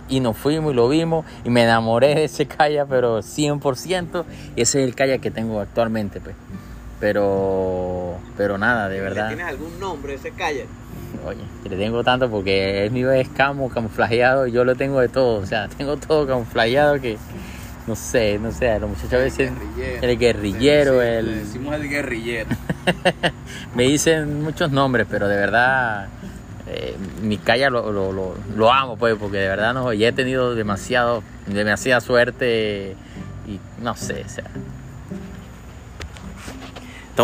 Y 0.09 0.19
nos 0.19 0.35
fuimos 0.35 0.73
y 0.73 0.75
lo 0.75 0.89
vimos 0.89 1.25
y 1.45 1.49
me 1.49 1.63
enamoré 1.63 2.15
de 2.15 2.25
ese 2.25 2.45
kayak, 2.45 2.87
pero 2.89 3.19
100%. 3.19 4.25
Y 4.57 4.61
ese 4.61 4.81
es 4.81 4.87
el 4.87 4.93
kayak 4.93 5.21
que 5.21 5.31
tengo 5.31 5.61
actualmente, 5.61 6.19
pues. 6.19 6.35
Pero, 7.01 8.17
pero 8.37 8.57
nada, 8.57 8.87
de 8.87 9.01
verdad. 9.01 9.27
¿Tienes 9.27 9.47
algún 9.47 9.77
nombre 9.79 10.13
ese 10.13 10.31
kayak? 10.31 10.67
Oye, 11.25 11.41
le 11.69 11.75
tengo 11.75 12.03
tanto 12.03 12.29
porque 12.29 12.85
el 12.85 12.91
mío 12.91 13.11
es 13.11 13.27
camo, 13.27 13.69
camuflajeado 13.69 14.47
y 14.47 14.53
yo 14.53 14.63
lo 14.63 14.75
tengo 14.75 15.01
de 15.01 15.09
todo. 15.09 15.41
O 15.41 15.45
sea, 15.45 15.67
tengo 15.77 15.97
todo 15.97 16.25
camuflajeado 16.25 17.01
que 17.01 17.17
no 17.87 17.95
sé, 17.95 18.37
no 18.37 18.51
sé, 18.51 18.79
los 18.79 18.91
muchachos 18.91 19.13
a 19.13 19.17
veces 19.17 19.51
el 20.01 20.17
guerrillero, 20.17 21.01
el... 21.01 21.25
Le 21.25 21.35
decimos 21.39 21.75
el 21.75 21.89
guerrillero. 21.89 22.49
me 23.75 23.83
dicen 23.83 24.43
muchos 24.43 24.71
nombres, 24.71 25.07
pero 25.09 25.27
de 25.27 25.35
verdad 25.35 26.07
eh, 26.67 26.95
mi 27.21 27.37
calle 27.37 27.69
lo, 27.69 27.91
lo, 27.91 28.35
lo, 28.55 28.71
amo, 28.71 28.95
pues, 28.97 29.15
porque 29.19 29.37
de 29.37 29.47
verdad 29.47 29.73
no, 29.73 29.91
ya 29.93 30.09
he 30.09 30.11
tenido 30.13 30.53
demasiado, 30.53 31.23
demasiada 31.47 31.99
suerte 32.01 32.95
y 33.47 33.59
no 33.81 33.95
sé, 33.95 34.23
o 34.25 34.29
sea. 34.29 34.45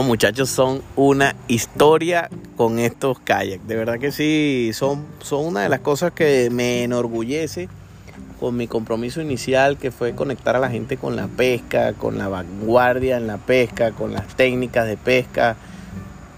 Muchachos 0.04 0.50
son 0.50 0.82
una 0.96 1.36
historia 1.48 2.30
con 2.56 2.78
estos 2.78 3.20
kayaks. 3.20 3.68
De 3.68 3.76
verdad 3.76 4.00
que 4.00 4.12
sí, 4.12 4.72
son, 4.74 5.06
son 5.22 5.46
una 5.46 5.62
de 5.62 5.70
las 5.70 5.80
cosas 5.80 6.12
que 6.12 6.50
me 6.52 6.84
enorgullece 6.84 7.70
con 8.40 8.56
mi 8.56 8.68
compromiso 8.68 9.22
inicial 9.22 9.78
que 9.78 9.92
fue 9.92 10.14
conectar 10.14 10.56
a 10.56 10.60
la 10.60 10.70
gente 10.70 10.98
con 10.98 11.16
la 11.16 11.28
pesca, 11.28 11.94
con 11.94 12.18
la 12.18 12.28
vanguardia 12.28 13.18
en 13.18 13.28
la 13.28 13.38
pesca, 13.38 13.92
con 13.92 14.14
las 14.14 14.28
técnicas 14.36 14.86
de 14.86 14.98
pesca, 14.98 15.56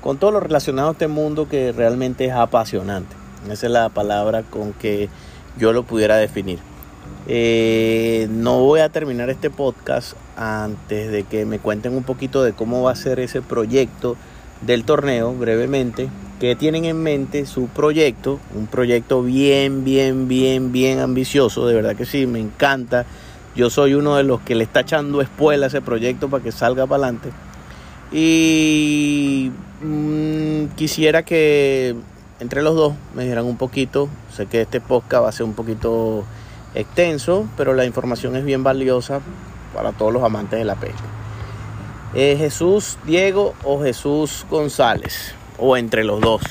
con 0.01 0.17
todo 0.17 0.31
lo 0.31 0.39
relacionado 0.39 0.89
a 0.89 0.91
este 0.93 1.07
mundo 1.07 1.49
que 1.49 1.71
realmente 1.71 2.25
es 2.25 2.33
apasionante. 2.33 3.15
Esa 3.49 3.65
es 3.65 3.71
la 3.71 3.89
palabra 3.89 4.43
con 4.43 4.73
que 4.73 5.09
yo 5.57 5.73
lo 5.73 5.83
pudiera 5.83 6.15
definir. 6.15 6.59
Eh, 7.31 8.27
no 8.31 8.57
voy 8.57 8.79
a 8.79 8.89
terminar 8.89 9.29
este 9.29 9.51
podcast 9.51 10.13
antes 10.35 11.11
de 11.11 11.25
que 11.25 11.45
me 11.45 11.59
cuenten 11.59 11.93
un 11.93 12.01
poquito 12.01 12.41
de 12.41 12.53
cómo 12.53 12.81
va 12.81 12.93
a 12.93 12.95
ser 12.95 13.19
ese 13.19 13.43
proyecto 13.43 14.17
del 14.61 14.83
torneo 14.83 15.35
brevemente. 15.35 16.09
Que 16.39 16.55
tienen 16.55 16.85
en 16.85 16.97
mente 17.03 17.45
su 17.45 17.67
proyecto, 17.67 18.39
un 18.55 18.65
proyecto 18.65 19.21
bien, 19.21 19.83
bien, 19.83 20.27
bien, 20.27 20.71
bien 20.71 20.99
ambicioso, 20.99 21.67
de 21.67 21.75
verdad 21.75 21.95
que 21.95 22.07
sí, 22.07 22.25
me 22.25 22.39
encanta. 22.39 23.05
Yo 23.55 23.69
soy 23.69 23.93
uno 23.93 24.15
de 24.15 24.23
los 24.23 24.41
que 24.41 24.55
le 24.55 24.63
está 24.63 24.79
echando 24.79 25.21
espuela 25.21 25.67
a 25.67 25.69
ese 25.69 25.81
proyecto 25.81 26.29
para 26.29 26.43
que 26.43 26.51
salga 26.51 26.87
para 26.87 27.03
adelante. 27.03 27.29
Y 28.11 29.51
mm, 29.83 30.75
quisiera 30.75 31.21
que 31.21 31.95
entre 32.39 32.63
los 32.63 32.75
dos 32.75 32.93
me 33.13 33.21
dijeran 33.21 33.45
un 33.45 33.57
poquito. 33.57 34.09
Sé 34.35 34.47
que 34.47 34.61
este 34.61 34.81
podcast 34.81 35.25
va 35.25 35.29
a 35.29 35.33
ser 35.33 35.45
un 35.45 35.53
poquito 35.53 36.25
extenso, 36.75 37.47
pero 37.57 37.73
la 37.73 37.85
información 37.85 38.35
es 38.35 38.45
bien 38.45 38.63
valiosa 38.63 39.21
para 39.73 39.91
todos 39.91 40.13
los 40.13 40.23
amantes 40.23 40.59
de 40.59 40.65
la 40.65 40.75
pesca. 40.75 41.03
Eh, 42.15 42.35
Jesús 42.37 42.97
Diego 43.05 43.53
o 43.63 43.81
Jesús 43.81 44.45
González, 44.49 45.33
o 45.57 45.77
entre 45.77 46.03
los 46.03 46.19
dos. 46.21 46.41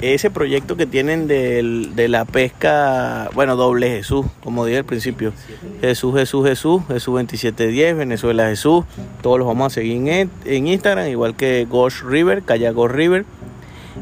Ese 0.00 0.30
proyecto 0.30 0.76
que 0.76 0.86
tienen 0.86 1.28
de 1.28 2.08
la 2.08 2.24
pesca, 2.24 3.30
bueno, 3.34 3.54
doble 3.54 3.88
Jesús, 3.88 4.26
como 4.42 4.64
dije 4.64 4.78
al 4.78 4.84
principio. 4.84 5.32
Jesús, 5.80 6.12
Jesús, 6.16 6.44
Jesús, 6.44 6.82
Jesús 6.88 7.14
2710, 7.14 7.98
Venezuela 7.98 8.48
Jesús. 8.48 8.84
Todos 9.20 9.38
los 9.38 9.46
vamos 9.46 9.68
a 9.68 9.74
seguir 9.74 10.08
en, 10.08 10.30
en 10.44 10.66
Instagram, 10.66 11.06
igual 11.06 11.36
que 11.36 11.66
Gosh 11.70 12.02
River, 12.02 12.42
Kayak 12.42 12.74
Gosh 12.74 12.90
River. 12.90 13.24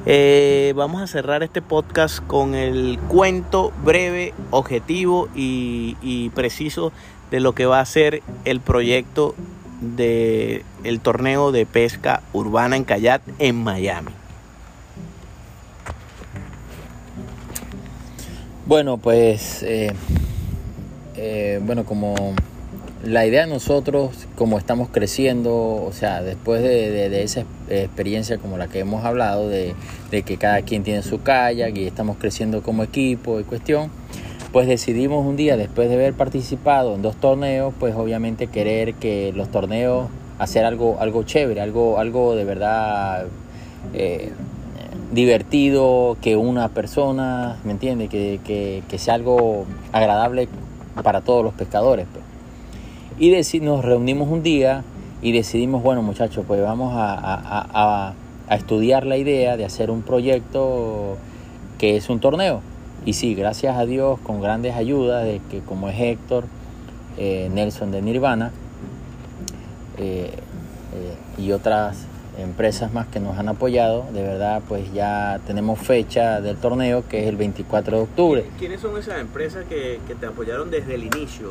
Eh, 0.06 0.72
vamos 0.76 1.02
a 1.02 1.06
cerrar 1.06 1.42
este 1.42 1.60
podcast 1.60 2.26
con 2.26 2.54
el 2.54 2.98
cuento 3.08 3.70
breve, 3.84 4.32
objetivo 4.50 5.28
y, 5.34 6.30
preciso 6.34 6.90
de 7.30 7.40
lo 7.40 7.54
que 7.54 7.66
va 7.66 7.80
a 7.80 7.84
ser 7.84 8.22
el 8.46 8.60
proyecto 8.60 9.34
del 9.80 10.64
el 10.84 11.00
torneo 11.00 11.52
de 11.52 11.66
pesca 11.66 12.22
urbana 12.32 12.76
en 12.76 12.84
kayak 12.84 13.22
en 13.38 13.62
Miami. 13.62 14.10
Bueno, 18.66 18.96
pues, 18.96 19.62
eh, 19.62 19.92
eh, 21.16 21.60
bueno, 21.62 21.84
como 21.84 22.14
la 23.04 23.24
idea 23.26 23.46
de 23.46 23.52
nosotros, 23.52 24.10
como 24.36 24.58
estamos 24.58 24.88
creciendo, 24.90 25.54
o 25.54 25.90
sea, 25.92 26.22
después 26.22 26.62
de, 26.62 27.22
esa 27.22 27.44
experiencia 27.68 28.36
como 28.38 28.58
la 28.58 28.68
que 28.68 28.80
hemos 28.80 29.04
hablado, 29.04 29.48
de, 29.48 29.74
que 30.10 30.36
cada 30.36 30.62
quien 30.62 30.82
tiene 30.82 31.02
su 31.02 31.22
kayak 31.22 31.76
y 31.76 31.86
estamos 31.86 32.18
creciendo 32.18 32.62
como 32.62 32.82
equipo 32.82 33.40
y 33.40 33.44
cuestión, 33.44 33.90
pues 34.52 34.68
decidimos 34.68 35.24
un 35.24 35.36
día, 35.36 35.56
después 35.56 35.88
de 35.88 35.94
haber 35.94 36.12
participado 36.12 36.94
en 36.94 37.02
dos 37.02 37.16
torneos, 37.16 37.72
pues 37.78 37.94
obviamente 37.94 38.48
querer 38.48 38.94
que 38.94 39.32
los 39.34 39.50
torneos, 39.50 40.08
hacer 40.38 40.64
algo, 40.64 40.98
algo 41.00 41.22
chévere, 41.22 41.60
algo, 41.60 41.98
algo 41.98 42.34
de 42.34 42.44
verdad 42.44 43.26
eh, 43.94 44.30
divertido, 45.12 46.18
que 46.20 46.36
una 46.36 46.68
persona, 46.68 47.56
¿me 47.64 47.72
entiende? 47.72 48.08
Que, 48.08 48.40
que, 48.88 48.98
sea 48.98 49.14
algo 49.14 49.64
agradable 49.92 50.48
para 51.02 51.20
todos 51.22 51.44
los 51.44 51.54
pescadores. 51.54 52.06
Pues. 52.12 52.29
Y 53.20 53.60
nos 53.60 53.84
reunimos 53.84 54.30
un 54.30 54.42
día 54.42 54.82
y 55.20 55.32
decidimos, 55.32 55.82
bueno 55.82 56.00
muchachos, 56.00 56.42
pues 56.48 56.62
vamos 56.62 56.94
a, 56.96 58.14
estudiar 58.50 59.04
la 59.04 59.18
idea 59.18 59.58
de 59.58 59.66
hacer 59.66 59.90
un 59.90 60.00
proyecto 60.00 61.18
que 61.78 61.96
es 61.96 62.08
un 62.08 62.18
torneo. 62.18 62.62
Y 63.04 63.12
sí, 63.12 63.34
gracias 63.34 63.76
a 63.76 63.84
Dios, 63.84 64.18
con 64.20 64.40
grandes 64.40 64.74
ayudas 64.74 65.26
de 65.26 65.42
que 65.50 65.60
como 65.60 65.90
es 65.90 66.00
Héctor, 66.00 66.44
eh, 67.18 67.50
Nelson 67.52 67.92
de 67.92 68.00
Nirvana 68.00 68.52
eh, 69.98 70.30
eh, 70.94 71.42
y 71.42 71.52
otras 71.52 72.06
empresas 72.38 72.90
más 72.90 73.06
que 73.06 73.20
nos 73.20 73.36
han 73.36 73.50
apoyado, 73.50 74.06
de 74.14 74.22
verdad 74.22 74.62
pues 74.66 74.94
ya 74.94 75.40
tenemos 75.46 75.78
fecha 75.78 76.40
del 76.40 76.56
torneo 76.56 77.06
que 77.06 77.20
es 77.20 77.28
el 77.28 77.36
24 77.36 77.98
de 77.98 78.02
octubre. 78.02 78.44
¿Quiénes 78.58 78.80
son 78.80 78.96
esas 78.96 79.20
empresas 79.20 79.66
que, 79.66 80.00
que 80.08 80.14
te 80.14 80.24
apoyaron 80.24 80.70
desde 80.70 80.94
el 80.94 81.04
inicio, 81.04 81.50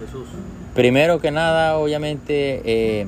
Jesús? 0.00 0.26
Primero 0.74 1.20
que 1.20 1.30
nada, 1.30 1.76
obviamente, 1.76 2.62
eh, 2.64 3.06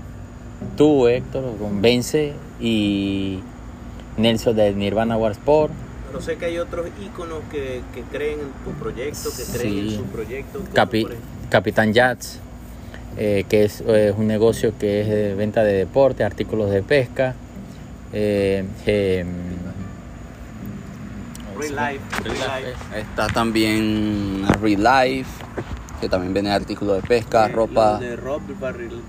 tú, 0.77 1.09
Héctor, 1.09 1.57
con 1.57 1.81
Vence 1.81 2.35
y 2.61 3.41
Nelson 4.19 4.55
de 4.55 4.75
Nirvana 4.75 5.17
War 5.17 5.33
Sport. 5.33 5.73
Pero 6.09 6.21
sé 6.21 6.37
que 6.37 6.45
hay 6.45 6.59
otros 6.59 6.87
íconos 7.03 7.41
que, 7.51 7.81
creen 8.13 8.41
en 8.41 8.65
tu 8.65 8.79
proyecto, 8.79 9.31
que 9.35 9.59
creen 9.59 9.79
en 9.79 9.97
su 9.97 10.05
proyecto. 10.05 10.61
Capitán 11.49 11.95
Jats, 11.95 12.39
eh, 13.17 13.47
que 13.49 13.65
es, 13.65 13.83
un 14.17 14.27
negocio 14.27 14.75
que 14.79 15.01
es 15.01 15.09
de 15.09 15.35
venta 15.35 15.65
de 15.65 15.73
deporte, 15.73 16.23
artículos 16.23 16.71
de 16.71 16.83
pesca. 16.83 17.35
Eh, 18.13 18.65
em, 18.85 19.27
Real 21.59 21.93
Life. 21.93 22.99
Está 22.99 23.27
también 23.29 24.45
Real 24.61 24.83
Life 24.83 25.31
que 26.01 26.09
también 26.09 26.35
vende 26.35 26.51
artículos 26.51 26.97
de 26.97 27.09
pesca, 27.09 27.49
ropa. 27.49 28.01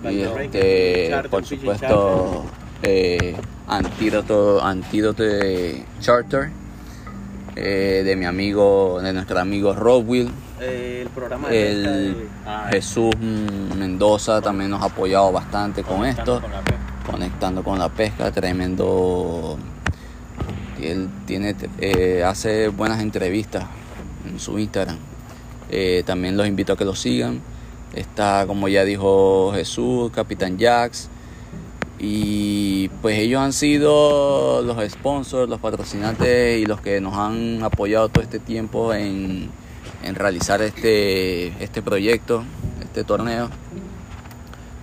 y 0.09 0.21
este, 0.21 1.11
por 1.29 1.45
supuesto, 1.45 2.45
eh, 2.83 3.35
antídoto, 3.67 4.63
antídoto 4.63 5.23
de 5.23 5.83
charter 5.99 6.49
eh, 7.55 8.03
de 8.05 8.15
mi 8.15 8.25
amigo, 8.25 8.99
de 9.01 9.13
nuestro 9.13 9.39
amigo 9.39 9.73
Rob 9.73 10.07
Will. 10.07 10.31
Eh, 10.61 11.01
el 11.01 11.09
programa 11.09 11.49
de 11.49 12.27
ah, 12.45 12.67
Jesús 12.71 13.15
Mendoza 13.17 14.41
también 14.41 14.69
nos 14.69 14.81
ha 14.81 14.85
apoyado 14.85 15.31
bastante 15.31 15.83
con 15.83 16.05
esto, 16.05 16.41
conectando 17.09 17.63
con 17.63 17.79
la 17.79 17.89
pesca, 17.89 18.31
tremendo. 18.31 19.57
Él 20.81 21.09
tiene, 21.25 21.55
hace 22.23 22.67
buenas 22.67 23.01
entrevistas 23.01 23.65
en 24.29 24.39
su 24.39 24.59
Instagram. 24.59 25.14
Eh, 25.69 26.03
también 26.05 26.37
los 26.37 26.47
invito 26.47 26.73
a 26.73 26.77
que 26.77 26.85
lo 26.85 26.95
sigan. 26.95 27.41
Está, 27.93 28.45
como 28.47 28.67
ya 28.67 28.83
dijo 28.83 29.51
Jesús, 29.53 30.11
Capitán 30.11 30.57
Jax. 30.59 31.09
Y 31.97 32.89
pues 33.01 33.17
ellos 33.19 33.41
han 33.41 33.53
sido 33.53 34.61
los 34.61 34.77
sponsors, 34.91 35.49
los 35.49 35.59
patrocinantes 35.59 36.59
y 36.59 36.65
los 36.65 36.81
que 36.81 36.99
nos 36.99 37.15
han 37.15 37.63
apoyado 37.63 38.09
todo 38.09 38.21
este 38.21 38.39
tiempo 38.39 38.93
en, 38.93 39.49
realizar 40.13 40.61
este, 40.61 41.47
este 41.63 41.81
proyecto, 41.81 42.43
este 42.81 43.03
torneo. 43.03 43.49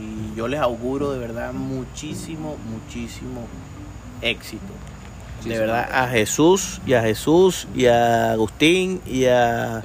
Y 0.00 0.34
yo 0.34 0.48
les 0.48 0.58
auguro 0.58 1.12
de 1.12 1.18
verdad 1.18 1.52
muchísimo, 1.52 2.56
muchísimo 2.70 3.46
éxito. 4.22 4.72
de 5.44 5.58
verdad, 5.58 5.86
a 5.92 6.08
Jesús 6.08 6.80
y 6.86 6.94
a 6.94 7.02
Jesús 7.02 7.68
y 7.74 7.86
a 7.86 8.32
Agustín 8.32 9.02
y 9.04 9.26
a 9.26 9.82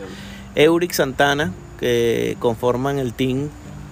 Euric 0.56 0.94
Santana 0.94 1.52
que 1.78 2.38
conforman 2.40 3.00
el 3.00 3.14
team 3.14 3.50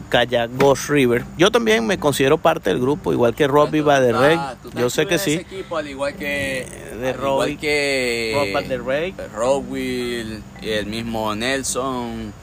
Kayak 0.09 0.51
Ghost 0.57 0.89
River. 0.89 1.23
Yo 1.37 1.51
también 1.51 1.85
me 1.85 1.97
considero 1.97 2.37
parte 2.37 2.69
del 2.69 2.79
grupo, 2.79 3.11
igual 3.13 3.35
que 3.35 3.47
Robbie 3.47 3.81
Baderrey. 3.81 4.39
Yo 4.75 4.89
sé 4.89 5.05
que 5.05 5.17
sí. 5.17 5.33
Equipo, 5.33 5.77
al 5.77 5.87
igual 5.87 6.15
que 6.15 6.65
de 6.99 7.13
Robbie, 7.13 7.51
igual 7.51 7.57
que 7.57 9.13
Rob 9.33 9.69
Will 9.69 10.43
y 10.61 10.69
el 10.69 10.85
mismo 10.85 11.35
Nelson. 11.35 12.33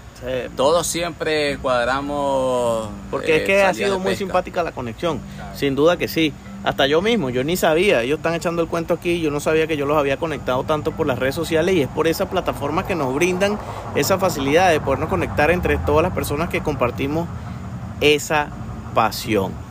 Todos 0.56 0.86
siempre 0.86 1.58
cuadramos. 1.58 2.88
Porque 3.10 3.36
es 3.36 3.42
eh, 3.42 3.44
que 3.44 3.62
ha 3.62 3.74
sido 3.74 3.98
muy 3.98 4.16
simpática 4.16 4.62
la 4.62 4.72
conexión. 4.72 5.20
Sin 5.54 5.74
duda 5.74 5.96
que 5.96 6.08
sí. 6.08 6.32
Hasta 6.64 6.86
yo 6.86 7.02
mismo, 7.02 7.28
yo 7.28 7.44
ni 7.44 7.58
sabía. 7.58 8.00
Ellos 8.00 8.18
están 8.18 8.32
echando 8.32 8.62
el 8.62 8.68
cuento 8.68 8.94
aquí. 8.94 9.20
Yo 9.20 9.30
no 9.30 9.38
sabía 9.38 9.66
que 9.66 9.76
yo 9.76 9.84
los 9.84 9.98
había 9.98 10.16
conectado 10.16 10.64
tanto 10.64 10.92
por 10.92 11.06
las 11.06 11.18
redes 11.18 11.34
sociales. 11.34 11.74
Y 11.74 11.82
es 11.82 11.88
por 11.88 12.06
esa 12.06 12.30
plataforma 12.30 12.86
que 12.86 12.94
nos 12.94 13.14
brindan 13.14 13.58
esa 13.94 14.18
facilidad 14.18 14.70
de 14.70 14.80
podernos 14.80 15.10
conectar 15.10 15.50
entre 15.50 15.76
todas 15.76 16.02
las 16.02 16.12
personas 16.14 16.48
que 16.48 16.62
compartimos 16.62 17.28
esa 18.00 18.50
pasión. 18.94 19.64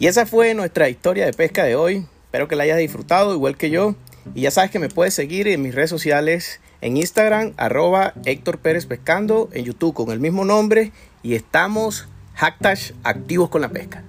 Y 0.00 0.06
esa 0.06 0.26
fue 0.26 0.54
nuestra 0.54 0.88
historia 0.88 1.26
de 1.26 1.32
pesca 1.32 1.64
de 1.64 1.74
hoy. 1.74 2.06
Espero 2.26 2.46
que 2.46 2.54
la 2.54 2.62
hayas 2.62 2.78
disfrutado 2.78 3.34
igual 3.34 3.56
que 3.56 3.70
yo. 3.70 3.96
Y 4.32 4.42
ya 4.42 4.52
sabes 4.52 4.70
que 4.70 4.78
me 4.78 4.88
puedes 4.88 5.12
seguir 5.12 5.48
en 5.48 5.60
mis 5.60 5.74
redes 5.74 5.90
sociales, 5.90 6.60
en 6.80 6.96
Instagram, 6.96 7.54
arroba 7.56 8.14
Héctor 8.24 8.58
Pérez 8.58 8.86
Pescando, 8.86 9.48
en 9.52 9.64
YouTube 9.64 9.94
con 9.94 10.10
el 10.12 10.20
mismo 10.20 10.44
nombre. 10.44 10.92
Y 11.24 11.34
estamos 11.34 12.06
Hacktash 12.40 12.92
activos 13.02 13.48
con 13.48 13.62
la 13.62 13.68
pesca. 13.68 14.04